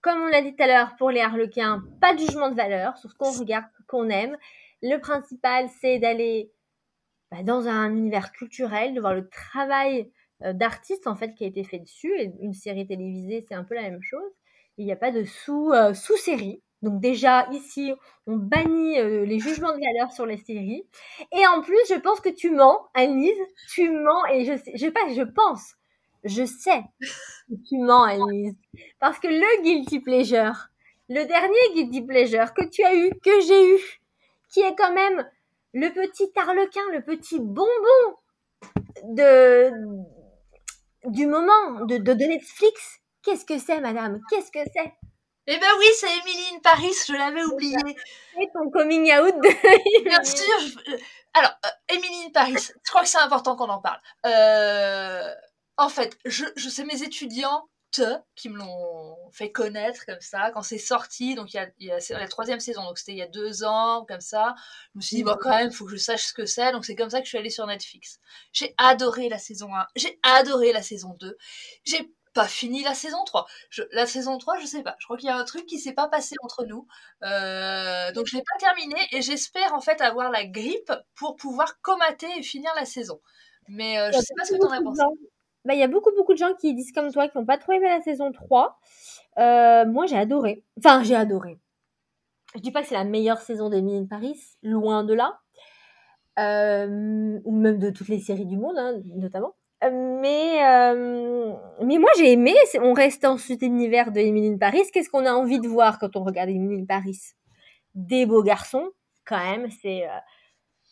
[0.00, 2.96] comme on l'a dit tout à l'heure, pour les harlequins, pas de jugement de valeur
[2.98, 4.36] sur ce qu'on regarde, qu'on aime.
[4.82, 6.52] Le principal, c'est d'aller
[7.36, 10.10] bah, dans un univers culturel, de voir le travail
[10.42, 12.12] euh, d'artiste en fait qui a été fait dessus.
[12.18, 14.30] Et une série télévisée, c'est un peu la même chose.
[14.78, 16.62] Il n'y a pas de euh, sous série.
[16.82, 17.92] Donc déjà ici,
[18.26, 20.84] on bannit euh, les jugements de valeur sur les séries.
[21.32, 23.38] Et en plus, je pense que tu mens, Annelise.
[23.70, 25.74] Tu mens et je sais, je pas, je pense,
[26.24, 26.82] je sais
[27.48, 28.56] que tu mens, Annelise,
[29.00, 30.68] parce que le guilty pleasure,
[31.08, 33.80] le dernier guilty pleasure que tu as eu, que j'ai eu,
[34.50, 35.26] qui est quand même
[35.76, 38.16] le petit arlequin, le petit bonbon
[39.04, 39.70] de
[41.04, 43.00] du moment de, de, de Netflix.
[43.22, 44.20] Qu'est-ce que c'est, madame?
[44.30, 44.92] Qu'est-ce que c'est?
[45.46, 47.76] Eh ben oui, c'est Emily in Paris, je l'avais oublié.
[48.34, 50.04] C'est ton coming out de...
[50.04, 50.58] Bien sûr.
[50.60, 50.96] Je...
[51.34, 54.00] Alors, euh, Emily in Paris, je crois que c'est important qu'on en parle.
[54.24, 55.30] Euh,
[55.76, 57.68] en fait, je, je sais mes étudiants
[58.34, 61.86] qui me l'ont fait connaître comme ça quand c'est sorti donc il y a, il
[61.86, 64.54] y a la troisième saison donc c'était il y a deux ans comme ça.
[64.94, 66.84] Je me suis dit bon quand même faut que je sache ce que c'est donc
[66.84, 68.20] c'est comme ça que je suis allée sur Netflix.
[68.52, 71.36] J'ai adoré la saison 1 j'ai adoré la saison 2
[71.84, 74.96] j'ai pas fini la saison 3 je, la saison 3 je sais pas.
[74.98, 76.86] Je crois qu'il y a un truc qui s'est pas passé entre nous.
[77.22, 81.80] Euh, donc je l'ai pas terminé et j'espère en fait avoir la grippe pour pouvoir
[81.80, 83.20] comater et finir la saison.
[83.68, 85.02] Mais euh, je sais pas ce que t'en as pensé
[85.66, 87.72] bah, y a beaucoup, beaucoup de gens qui disent comme toi, qui n'ont pas trop
[87.72, 88.78] aimé la saison 3.
[89.38, 90.64] Euh, moi, j'ai adoré.
[90.78, 91.58] Enfin, j'ai adoré.
[92.54, 95.40] Je dis pas que c'est la meilleure saison in Paris, loin de là.
[96.38, 99.54] Euh, ou même de toutes les séries du monde, hein, notamment.
[99.84, 100.60] Euh, mais,
[101.84, 102.54] mais moi, j'ai aimé.
[102.80, 104.82] On reste dans cet univers de Emily in Paris.
[104.92, 107.18] Qu'est-ce qu'on a envie de voir quand on regarde Emily in Paris?
[107.94, 108.90] Des beaux garçons,
[109.24, 109.68] quand même.
[109.82, 110.06] C'est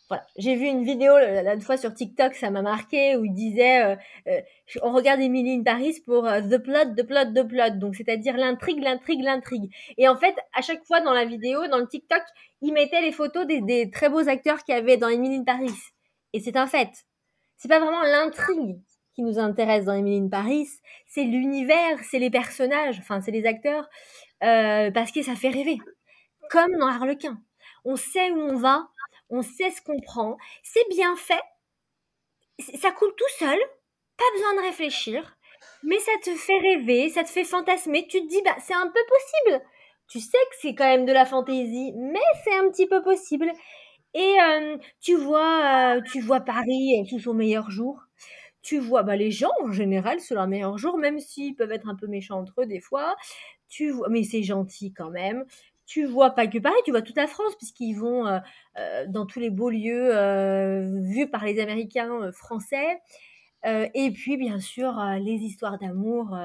[0.07, 0.25] voilà.
[0.37, 3.95] J'ai vu une vidéo l'autre fois sur TikTok, ça m'a marqué, où il disait euh,
[4.27, 4.41] euh,
[4.83, 8.37] on regarde Emily in Paris pour euh, the plot, the plot, the plot, donc c'est-à-dire
[8.37, 9.73] l'intrigue, l'intrigue, l'intrigue.
[9.97, 12.21] Et en fait, à chaque fois dans la vidéo, dans le TikTok,
[12.61, 15.43] il mettait les photos des, des très beaux acteurs qu'il y avait dans Emily in
[15.43, 15.73] Paris.
[16.33, 16.91] Et c'est un fait.
[17.57, 18.77] C'est pas vraiment l'intrigue
[19.15, 20.67] qui nous intéresse dans Emily in Paris,
[21.07, 23.89] c'est l'univers, c'est les personnages, enfin c'est les acteurs,
[24.43, 25.77] euh, parce que ça fait rêver.
[26.49, 27.39] Comme dans Harlequin.
[27.85, 28.87] On sait où on va,
[29.29, 31.41] on sait ce qu'on prend, c'est bien fait,
[32.59, 33.57] ça coule tout seul,
[34.17, 35.37] pas besoin de réfléchir,
[35.83, 38.07] Mais ça te fait rêver, ça te fait fantasmer.
[38.07, 39.63] Tu te dis, bah, c'est un peu possible.
[40.09, 43.51] Tu sais que c'est quand même de la fantaisie, mais c'est un petit peu possible.
[44.15, 48.01] Et euh, tu vois, euh, tu vois Paris sous son meilleur jour.
[48.63, 51.89] Tu vois bah, les gens en général sous leur meilleur jour, même s'ils peuvent être
[51.89, 53.15] un peu méchants entre eux des fois.
[53.69, 55.45] Tu vois, mais c'est gentil quand même.
[55.85, 58.39] Tu vois pas que Paris, tu vois toute la France puisqu'ils vont euh,
[59.07, 60.11] dans tous les beaux lieux
[61.03, 62.99] vus par les Américains français.
[63.63, 66.37] et puis bien sûr les histoires d'amour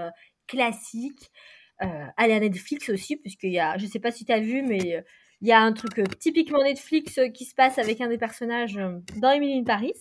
[0.46, 1.30] classiques.
[1.78, 5.02] à Netflix aussi, puisqu'il y a, je sais pas si tu as vu, mais
[5.40, 8.78] il y a un truc typiquement Netflix qui se passe avec un des personnages
[9.16, 9.94] dans Emily in Paris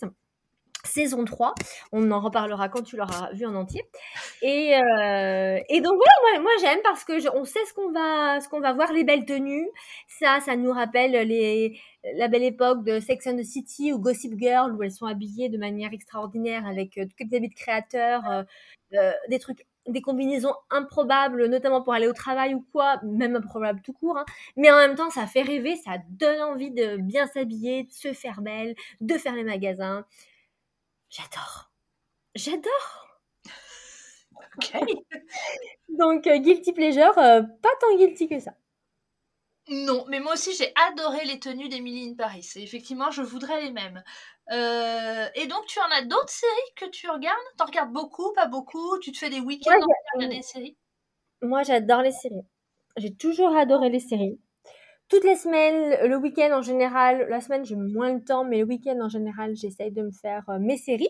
[0.86, 1.54] saison 3.
[1.92, 3.84] On en reparlera quand tu l'auras vu en entier.
[4.42, 7.92] Et, euh, donc voilà, moi, j'aime parce que on sait ce qu'on
[8.60, 9.70] va, voir, les belles tenues.
[10.08, 11.12] Ça, ça nous rappelle
[12.16, 15.50] la belle époque de Sex and the City ou Gossip Girl où elles sont habillées
[15.50, 18.46] de manière extraordinaire avec euh, des habits de créateurs,
[19.30, 23.94] des trucs des combinaisons improbables, notamment pour aller au travail ou quoi, même improbables tout
[23.94, 24.18] court.
[24.18, 24.26] Hein.
[24.56, 28.14] Mais en même temps, ça fait rêver, ça donne envie de bien s'habiller, de se
[28.14, 30.06] faire belle, de faire les magasins.
[31.10, 31.72] J'adore.
[32.36, 33.08] J'adore.
[34.58, 34.74] Ok.
[35.90, 38.54] Donc, euh, guilty pleasure, euh, pas tant guilty que ça.
[39.70, 42.50] Non, mais moi aussi j'ai adoré les tenues d'Emily in Paris.
[42.56, 44.04] Et effectivement, je voudrais les mêmes.
[44.52, 47.38] Euh, et donc, tu en as d'autres séries que tu regardes?
[47.58, 48.98] T'en regardes beaucoup, pas beaucoup?
[49.00, 50.76] Tu te fais des week-ends ouais, regarder des séries?
[51.42, 52.46] Moi, j'adore les séries.
[52.98, 54.40] J'ai toujours adoré les séries
[55.10, 58.66] toutes les semaines, le week-end en général, la semaine j'ai moins le temps, mais le
[58.66, 61.10] week-end en général, j'essaye de me faire euh, mes séries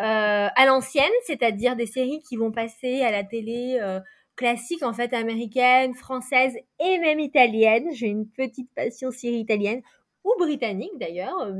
[0.00, 4.00] euh, à l'ancienne, c'est-à-dire des séries qui vont passer à la télé euh,
[4.36, 7.88] classique en fait américaine, française et même italienne.
[7.92, 9.82] J'ai une petite passion série italienne
[10.24, 11.52] ou britannique d'ailleurs.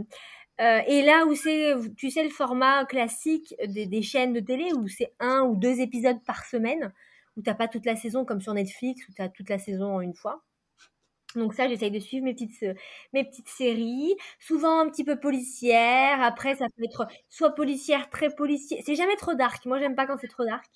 [0.59, 4.89] et là où c'est, tu sais, le format classique des, des chaînes de télé où
[4.89, 6.93] c'est un ou deux épisodes par semaine,
[7.37, 10.01] où t'as pas toute la saison comme sur Netflix où t'as toute la saison en
[10.01, 10.43] une fois.
[11.37, 12.75] Donc ça, j'essaye de suivre mes petites, euh,
[13.13, 16.23] mes petites séries, souvent un petit peu policière.
[16.23, 18.81] Après, ça peut être soit policière, très policière.
[18.85, 19.65] C'est jamais trop dark.
[19.67, 20.71] Moi, j'aime pas quand c'est trop dark.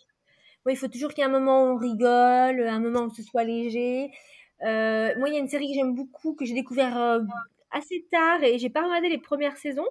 [0.66, 3.10] Moi, il faut toujours qu'il y ait un moment où on rigole, un moment où
[3.10, 4.10] ce soit léger.
[4.62, 7.20] Euh, moi, il y a une série que j'aime beaucoup, que j'ai découvert euh,
[7.70, 9.86] assez tard et j'ai pas regardé les premières saisons.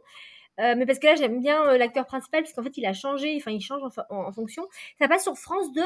[0.59, 3.51] mais parce que là, j'aime bien l'acteur principal, parce qu'en fait, il a changé, enfin,
[3.51, 4.67] il change en, fonction.
[4.99, 5.81] Ça passe sur France 2,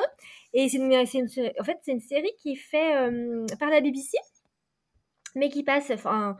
[0.54, 4.18] et en fait, c'est une série qui est faite par la BBC
[5.36, 6.38] mais qui passe enfin,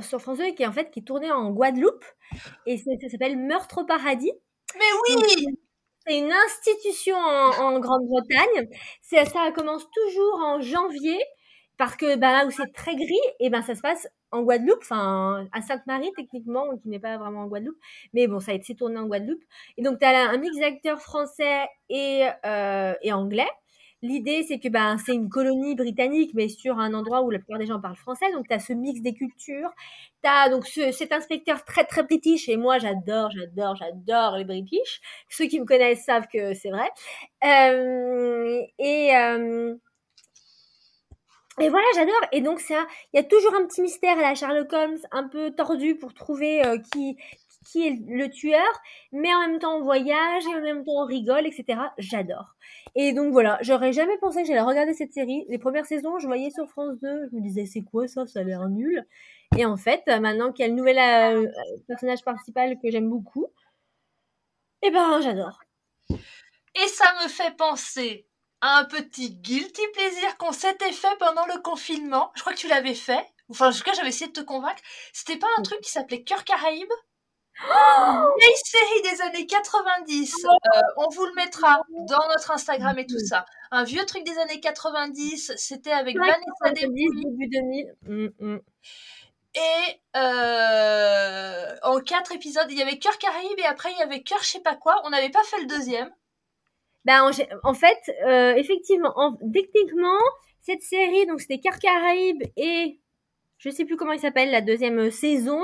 [0.00, 2.04] sur France 2 et qui est en fait qui tourné en Guadeloupe
[2.66, 4.32] et ça s'appelle Meurtre au paradis.
[4.76, 5.46] Mais oui.
[6.06, 8.68] C'est une institution en, Grande-Bretagne.
[9.02, 11.18] Ça, ça commence toujours en janvier
[11.76, 14.80] parce que bah, là où c'est très gris, et ben ça se passe en Guadeloupe,
[14.82, 17.78] enfin à Sainte-Marie techniquement, qui n'est pas vraiment en Guadeloupe,
[18.12, 19.42] mais bon ça a été tourné en Guadeloupe.
[19.78, 23.48] Et donc tu as un mix d'acteurs français et, euh, et anglais.
[24.02, 27.58] L'idée, c'est que ben, c'est une colonie britannique, mais sur un endroit où la plupart
[27.58, 28.32] des gens parlent français.
[28.32, 29.70] Donc, tu as ce mix des cultures.
[30.22, 32.48] Tu as donc cet inspecteur très, très british.
[32.48, 35.00] Et moi, j'adore, j'adore, j'adore les british.
[35.28, 36.88] Ceux qui me connaissent savent que c'est vrai.
[37.44, 39.16] Euh, et...
[39.16, 39.74] Euh,
[41.60, 42.20] et voilà, j'adore.
[42.32, 42.76] Et donc il
[43.12, 46.64] y a toujours un petit mystère à la Sherlock Holmes, un peu tordu pour trouver
[46.64, 47.18] euh, qui
[47.66, 48.66] qui est le tueur,
[49.12, 51.78] mais en même temps on voyage et en même temps on rigole, etc.
[51.98, 52.56] J'adore.
[52.94, 55.44] Et donc voilà, j'aurais jamais pensé que j'allais regarder cette série.
[55.48, 58.40] Les premières saisons, je voyais sur France 2, je me disais c'est quoi ça, ça
[58.40, 59.06] a l'air nul.
[59.56, 61.46] Et en fait, maintenant qu'il y a le nouvel euh,
[61.86, 63.46] personnage principal que j'aime beaucoup,
[64.82, 65.60] eh ben j'adore.
[66.10, 68.26] Et ça me fait penser
[68.60, 72.30] à un petit guilty plaisir qu'on s'était fait pendant le confinement.
[72.34, 73.24] Je crois que tu l'avais fait.
[73.48, 74.80] Enfin, en tout cas, j'avais essayé de te convaincre.
[75.12, 76.92] C'était pas un truc qui s'appelait Cœur Caraïbe?
[77.68, 80.44] Oh vieille série des années 90.
[80.44, 83.44] Euh, on vous le mettra dans notre Instagram et tout ça.
[83.70, 85.52] Un vieux truc des années 90.
[85.56, 87.08] C'était avec Vanessa début
[87.48, 87.94] 2000.
[88.02, 88.60] Mm, mm.
[89.54, 94.22] Et euh, en quatre épisodes, il y avait Cœur Caraïbe et après il y avait
[94.22, 95.00] Cœur je sais pas quoi.
[95.04, 96.10] On n'avait pas fait le deuxième.
[97.06, 97.22] Ben,
[97.64, 99.14] en, fait, euh, effectivement,
[99.54, 100.18] techniquement,
[100.60, 103.00] cette série, donc c'était Cœur Caraïbe et
[103.56, 105.62] je sais plus comment il s'appelle la deuxième saison.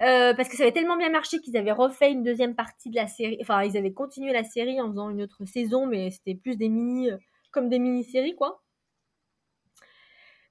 [0.00, 2.96] Euh, parce que ça avait tellement bien marché qu'ils avaient refait une deuxième partie de
[2.96, 3.38] la série.
[3.40, 6.68] Enfin, ils avaient continué la série en faisant une autre saison, mais c'était plus des
[6.68, 7.16] mini, euh,
[7.52, 8.60] comme des mini-séries, quoi.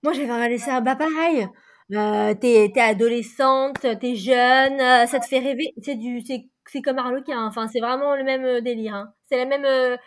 [0.01, 1.47] Moi, j'avais regardé ça, bah pareil.
[1.91, 5.73] Euh, t'es, adolescente, t'es jeune, ça te fait rêver.
[5.81, 7.45] C'est du, c'est, comme Harlequin.
[7.45, 8.95] Enfin, c'est vraiment le même délire.
[8.95, 9.13] Hein.
[9.29, 9.97] C'est la même euh,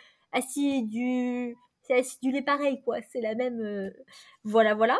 [0.82, 2.96] du c'est acidulé pareil, quoi.
[3.10, 3.92] C'est la même.
[4.44, 4.98] voilà, voilà.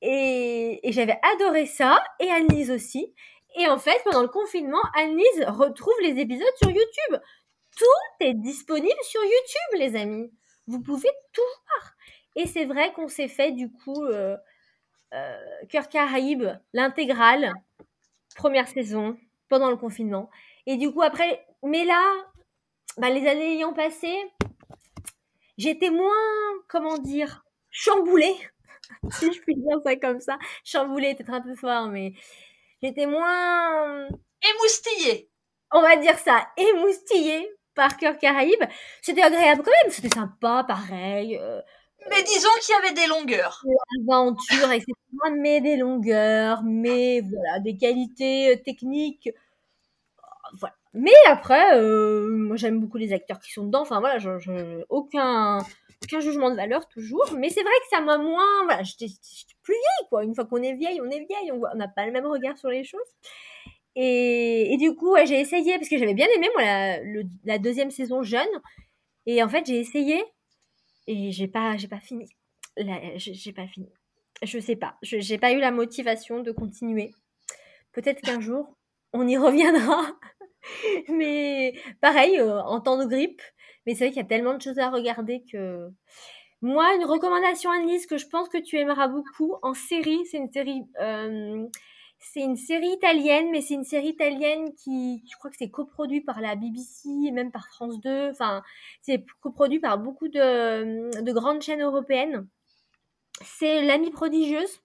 [0.00, 3.14] Et, et j'avais adoré ça, et Annelise aussi.
[3.56, 7.20] Et en fait, pendant le confinement, Annelise retrouve les épisodes sur YouTube.
[7.76, 10.30] tout est disponible sur YouTube, les amis.
[10.66, 11.94] Vous pouvez tout voir.
[12.36, 14.36] Et c'est vrai qu'on s'est fait du coup euh,
[15.12, 15.36] euh,
[15.68, 17.52] Cœur Caraïbe, l'intégrale,
[18.34, 19.16] première saison,
[19.48, 20.30] pendant le confinement.
[20.66, 22.02] Et du coup après, mais là,
[22.98, 24.12] bah, les années ayant passé,
[25.58, 26.10] j'étais moins,
[26.68, 28.34] comment dire, chamboulée,
[29.10, 30.38] si je puis dire ça comme ça.
[30.64, 32.14] Chamboulée, peut-être un peu fort, mais
[32.84, 34.06] j'étais moins...
[34.46, 35.30] Émoustillée
[35.72, 38.62] On va dire ça, émoustillée par Cœur Caraïbe.
[39.00, 41.38] C'était agréable quand même, c'était sympa, pareil.
[41.40, 41.60] Euh,
[42.10, 43.64] mais disons qu'il y avait des longueurs.
[44.72, 44.92] Etc.
[45.32, 49.30] Mais des longueurs, mais voilà, des qualités euh, techniques.
[50.58, 50.74] Voilà.
[50.92, 53.80] Mais après, euh, moi j'aime beaucoup les acteurs qui sont dedans.
[53.80, 55.58] Enfin voilà, je, je, aucun,
[56.04, 57.32] aucun jugement de valeur toujours.
[57.36, 58.64] Mais c'est vrai que ça m'a moins.
[58.64, 59.06] Voilà, j'étais
[59.62, 60.24] plus vieille quoi.
[60.24, 61.52] Une fois qu'on est vieille, on est vieille.
[61.52, 63.00] On n'a pas le même regard sur les choses.
[63.96, 66.98] Et, du coup, j'ai essayé parce que j'avais bien aimé moi la,
[67.44, 68.48] la deuxième saison jeune.
[69.26, 70.22] Et en fait, j'ai essayé
[71.06, 72.28] et j'ai pas j'ai pas fini
[73.16, 73.92] j'ai pas fini
[74.42, 77.12] je sais pas j'ai pas eu la motivation de continuer
[77.92, 78.76] peut-être qu'un jour
[79.12, 80.18] on y reviendra
[81.08, 83.42] mais pareil euh, en temps de grippe
[83.86, 85.88] mais c'est vrai qu'il y a tellement de choses à regarder que
[86.62, 90.52] moi une recommandation Annelise que je pense que tu aimeras beaucoup en série c'est une
[90.52, 91.66] série euh,
[92.32, 96.22] c'est une série italienne, mais c'est une série italienne qui, je crois que c'est coproduit
[96.22, 98.30] par la BBC et même par France 2.
[98.30, 98.62] Enfin,
[99.02, 102.48] c'est coproduit par beaucoup de, de grandes chaînes européennes.
[103.42, 104.80] C'est L'Amie prodigieuse,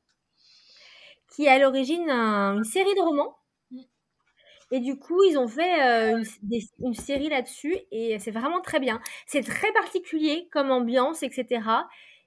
[1.31, 3.35] qui est à l'origine une série de romans.
[4.71, 6.23] Et du coup, ils ont fait euh,
[6.79, 9.01] une, série là-dessus et c'est vraiment très bien.
[9.25, 11.61] C'est très particulier comme ambiance, etc.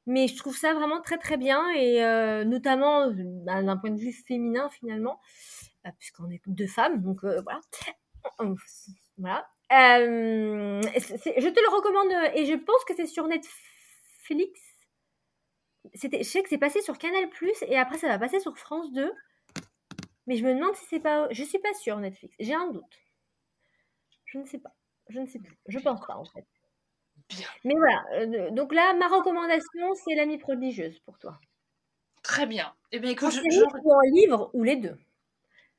[0.07, 3.13] Mais je trouve ça vraiment très très bien et euh, notamment
[3.47, 5.21] bah, d'un point de vue féminin finalement,
[5.85, 7.61] bah, puisqu'on est deux femmes, donc euh, voilà.
[9.19, 9.47] Voilà.
[9.71, 14.61] Je te le recommande et je pense que c'est sur Netflix.
[15.95, 18.93] Je sais que c'est passé sur Canal Plus et après ça va passer sur France
[18.93, 19.13] 2.
[20.27, 21.29] Mais je me demande si c'est pas.
[21.31, 22.35] Je suis pas sûre Netflix.
[22.39, 22.99] J'ai un doute.
[24.25, 24.75] Je ne sais pas.
[25.09, 25.59] Je ne sais plus.
[25.67, 26.47] Je pense pas en fait.
[27.65, 31.39] Mais voilà, euh, donc là, ma recommandation, c'est l'amie prodigieuse pour toi.
[32.23, 32.75] Très bien.
[32.93, 33.61] Eh bien, écoute, je, je...
[33.63, 34.99] Ou en livre ou les deux.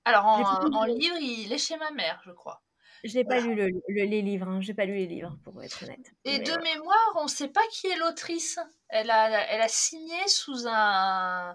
[0.05, 2.61] Alors, en, livre, il est chez ma mère, je crois.
[3.03, 4.61] Je n'ai pas lu le, les livres, hein.
[4.61, 6.13] j'ai pas lu les livres pour être honnête.
[6.23, 8.59] Et de mémoire, on ne sait pas qui est l'autrice.
[8.89, 11.53] Elle a, elle a signé sous un.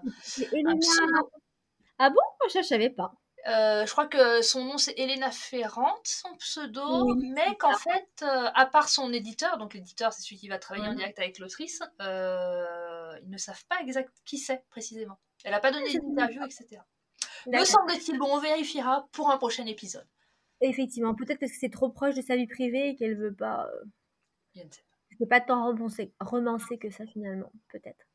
[1.99, 2.15] Ah bon?
[2.15, 3.13] Moi, je ne savais pas.
[3.47, 8.49] Euh, je crois que son nom c'est Elena Ferrante, son pseudo, mais qu'en fait, euh,
[8.53, 11.81] à part son éditeur, donc l'éditeur c'est celui qui va travailler en direct avec l'autrice,
[12.01, 15.19] euh, ils ne savent pas exact qui c'est précisément.
[15.45, 16.81] Elle n'a pas donné ah, d'interview, etc.
[17.47, 20.07] Me semble-t-il, bon, on vérifiera pour un prochain épisode.
[20.59, 23.69] Effectivement, peut-être parce que c'est trop proche de sa vie privée et qu'elle veut pas.
[24.53, 24.81] Je ne sais
[25.29, 25.39] pas.
[25.39, 28.08] pas tant romancer, romancer que ça finalement, peut-être.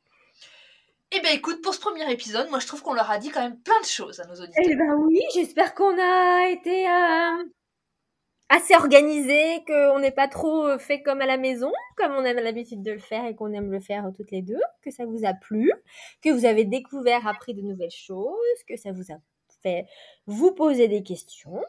[1.16, 3.40] Eh bien écoute, pour ce premier épisode, moi je trouve qu'on leur a dit quand
[3.40, 4.64] même plein de choses à nos auditeurs.
[4.68, 7.44] Eh ben oui, j'espère qu'on a été euh,
[8.48, 12.32] assez organisé, qu'on n'est pas trop euh, fait comme à la maison, comme on a
[12.32, 15.24] l'habitude de le faire et qu'on aime le faire toutes les deux, que ça vous
[15.24, 15.72] a plu,
[16.20, 19.16] que vous avez découvert, appris de nouvelles choses, que ça vous a
[19.62, 19.86] fait
[20.26, 21.62] vous poser des questions.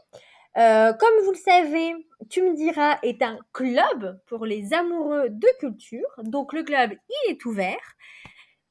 [0.57, 1.93] Euh, comme vous le savez,
[2.29, 6.07] Tu me diras est un club pour les amoureux de culture.
[6.23, 7.95] Donc le club, il est ouvert.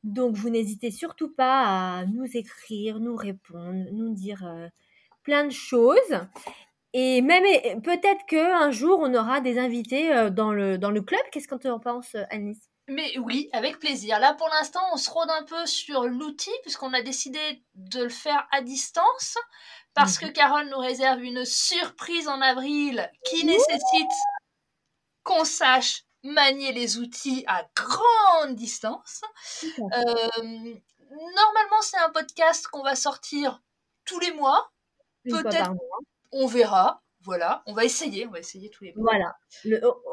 [0.05, 4.69] Donc, vous n'hésitez surtout pas à nous écrire, nous répondre, nous dire euh,
[5.23, 6.21] plein de choses.
[6.93, 7.43] Et même
[7.83, 11.23] peut-être qu'un jour, on aura des invités euh, dans, le, dans le club.
[11.33, 12.69] Qu'est-ce que tu en penses, Alice?
[12.87, 14.21] Mais oui, avec plaisir.
[14.21, 17.39] Là, pour l'instant, on se rôde un peu sur l'outil, puisqu'on a décidé
[17.75, 19.39] de le faire à distance,
[19.95, 20.33] parce que mhm.
[20.35, 24.13] Carole nous réserve une surprise en avril qui nécessite
[25.23, 29.21] qu'on sache manier les outils à grande distance.
[29.79, 30.15] Euh,
[31.11, 33.63] normalement, c'est un podcast qu'on va sortir
[34.05, 34.73] tous les mois.
[35.25, 35.73] Peut-être,
[36.33, 37.03] on verra.
[37.21, 39.13] Voilà, on va essayer, on va essayer tous les mois.
[39.13, 39.35] Voilà,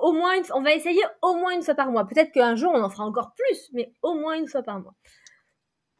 [0.02, 2.08] au, moins, on va essayer au moins une fois par mois.
[2.08, 4.96] Peut-être qu'un jour on en fera encore plus, mais au moins une fois par mois.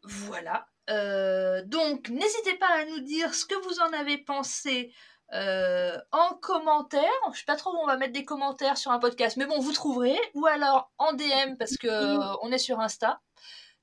[0.04, 0.68] Voilà.
[0.90, 4.94] Euh, donc, n'hésitez pas à nous dire ce que vous en avez pensé
[5.34, 7.10] euh, en commentaire.
[7.34, 9.60] Je sais pas trop où on va mettre des commentaires sur un podcast, mais bon,
[9.60, 10.18] vous trouverez.
[10.34, 13.20] Ou alors en DM parce que euh, on est sur Insta.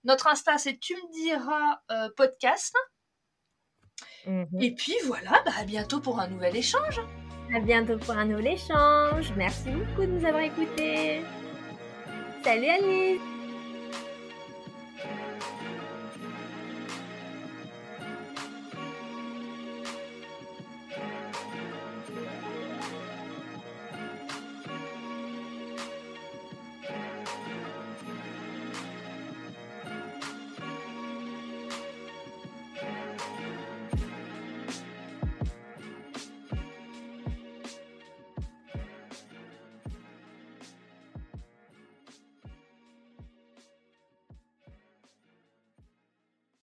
[0.04, 2.74] Notre Insta, c'est tu me diras euh, podcast.
[4.26, 4.46] Mhm.
[4.60, 7.00] Et puis voilà, bah, à bientôt pour un nouvel échange.
[7.54, 9.32] À bientôt pour un nouvel échange.
[9.36, 11.22] Merci beaucoup de nous avoir écoutés.
[12.44, 13.37] Salut Alice.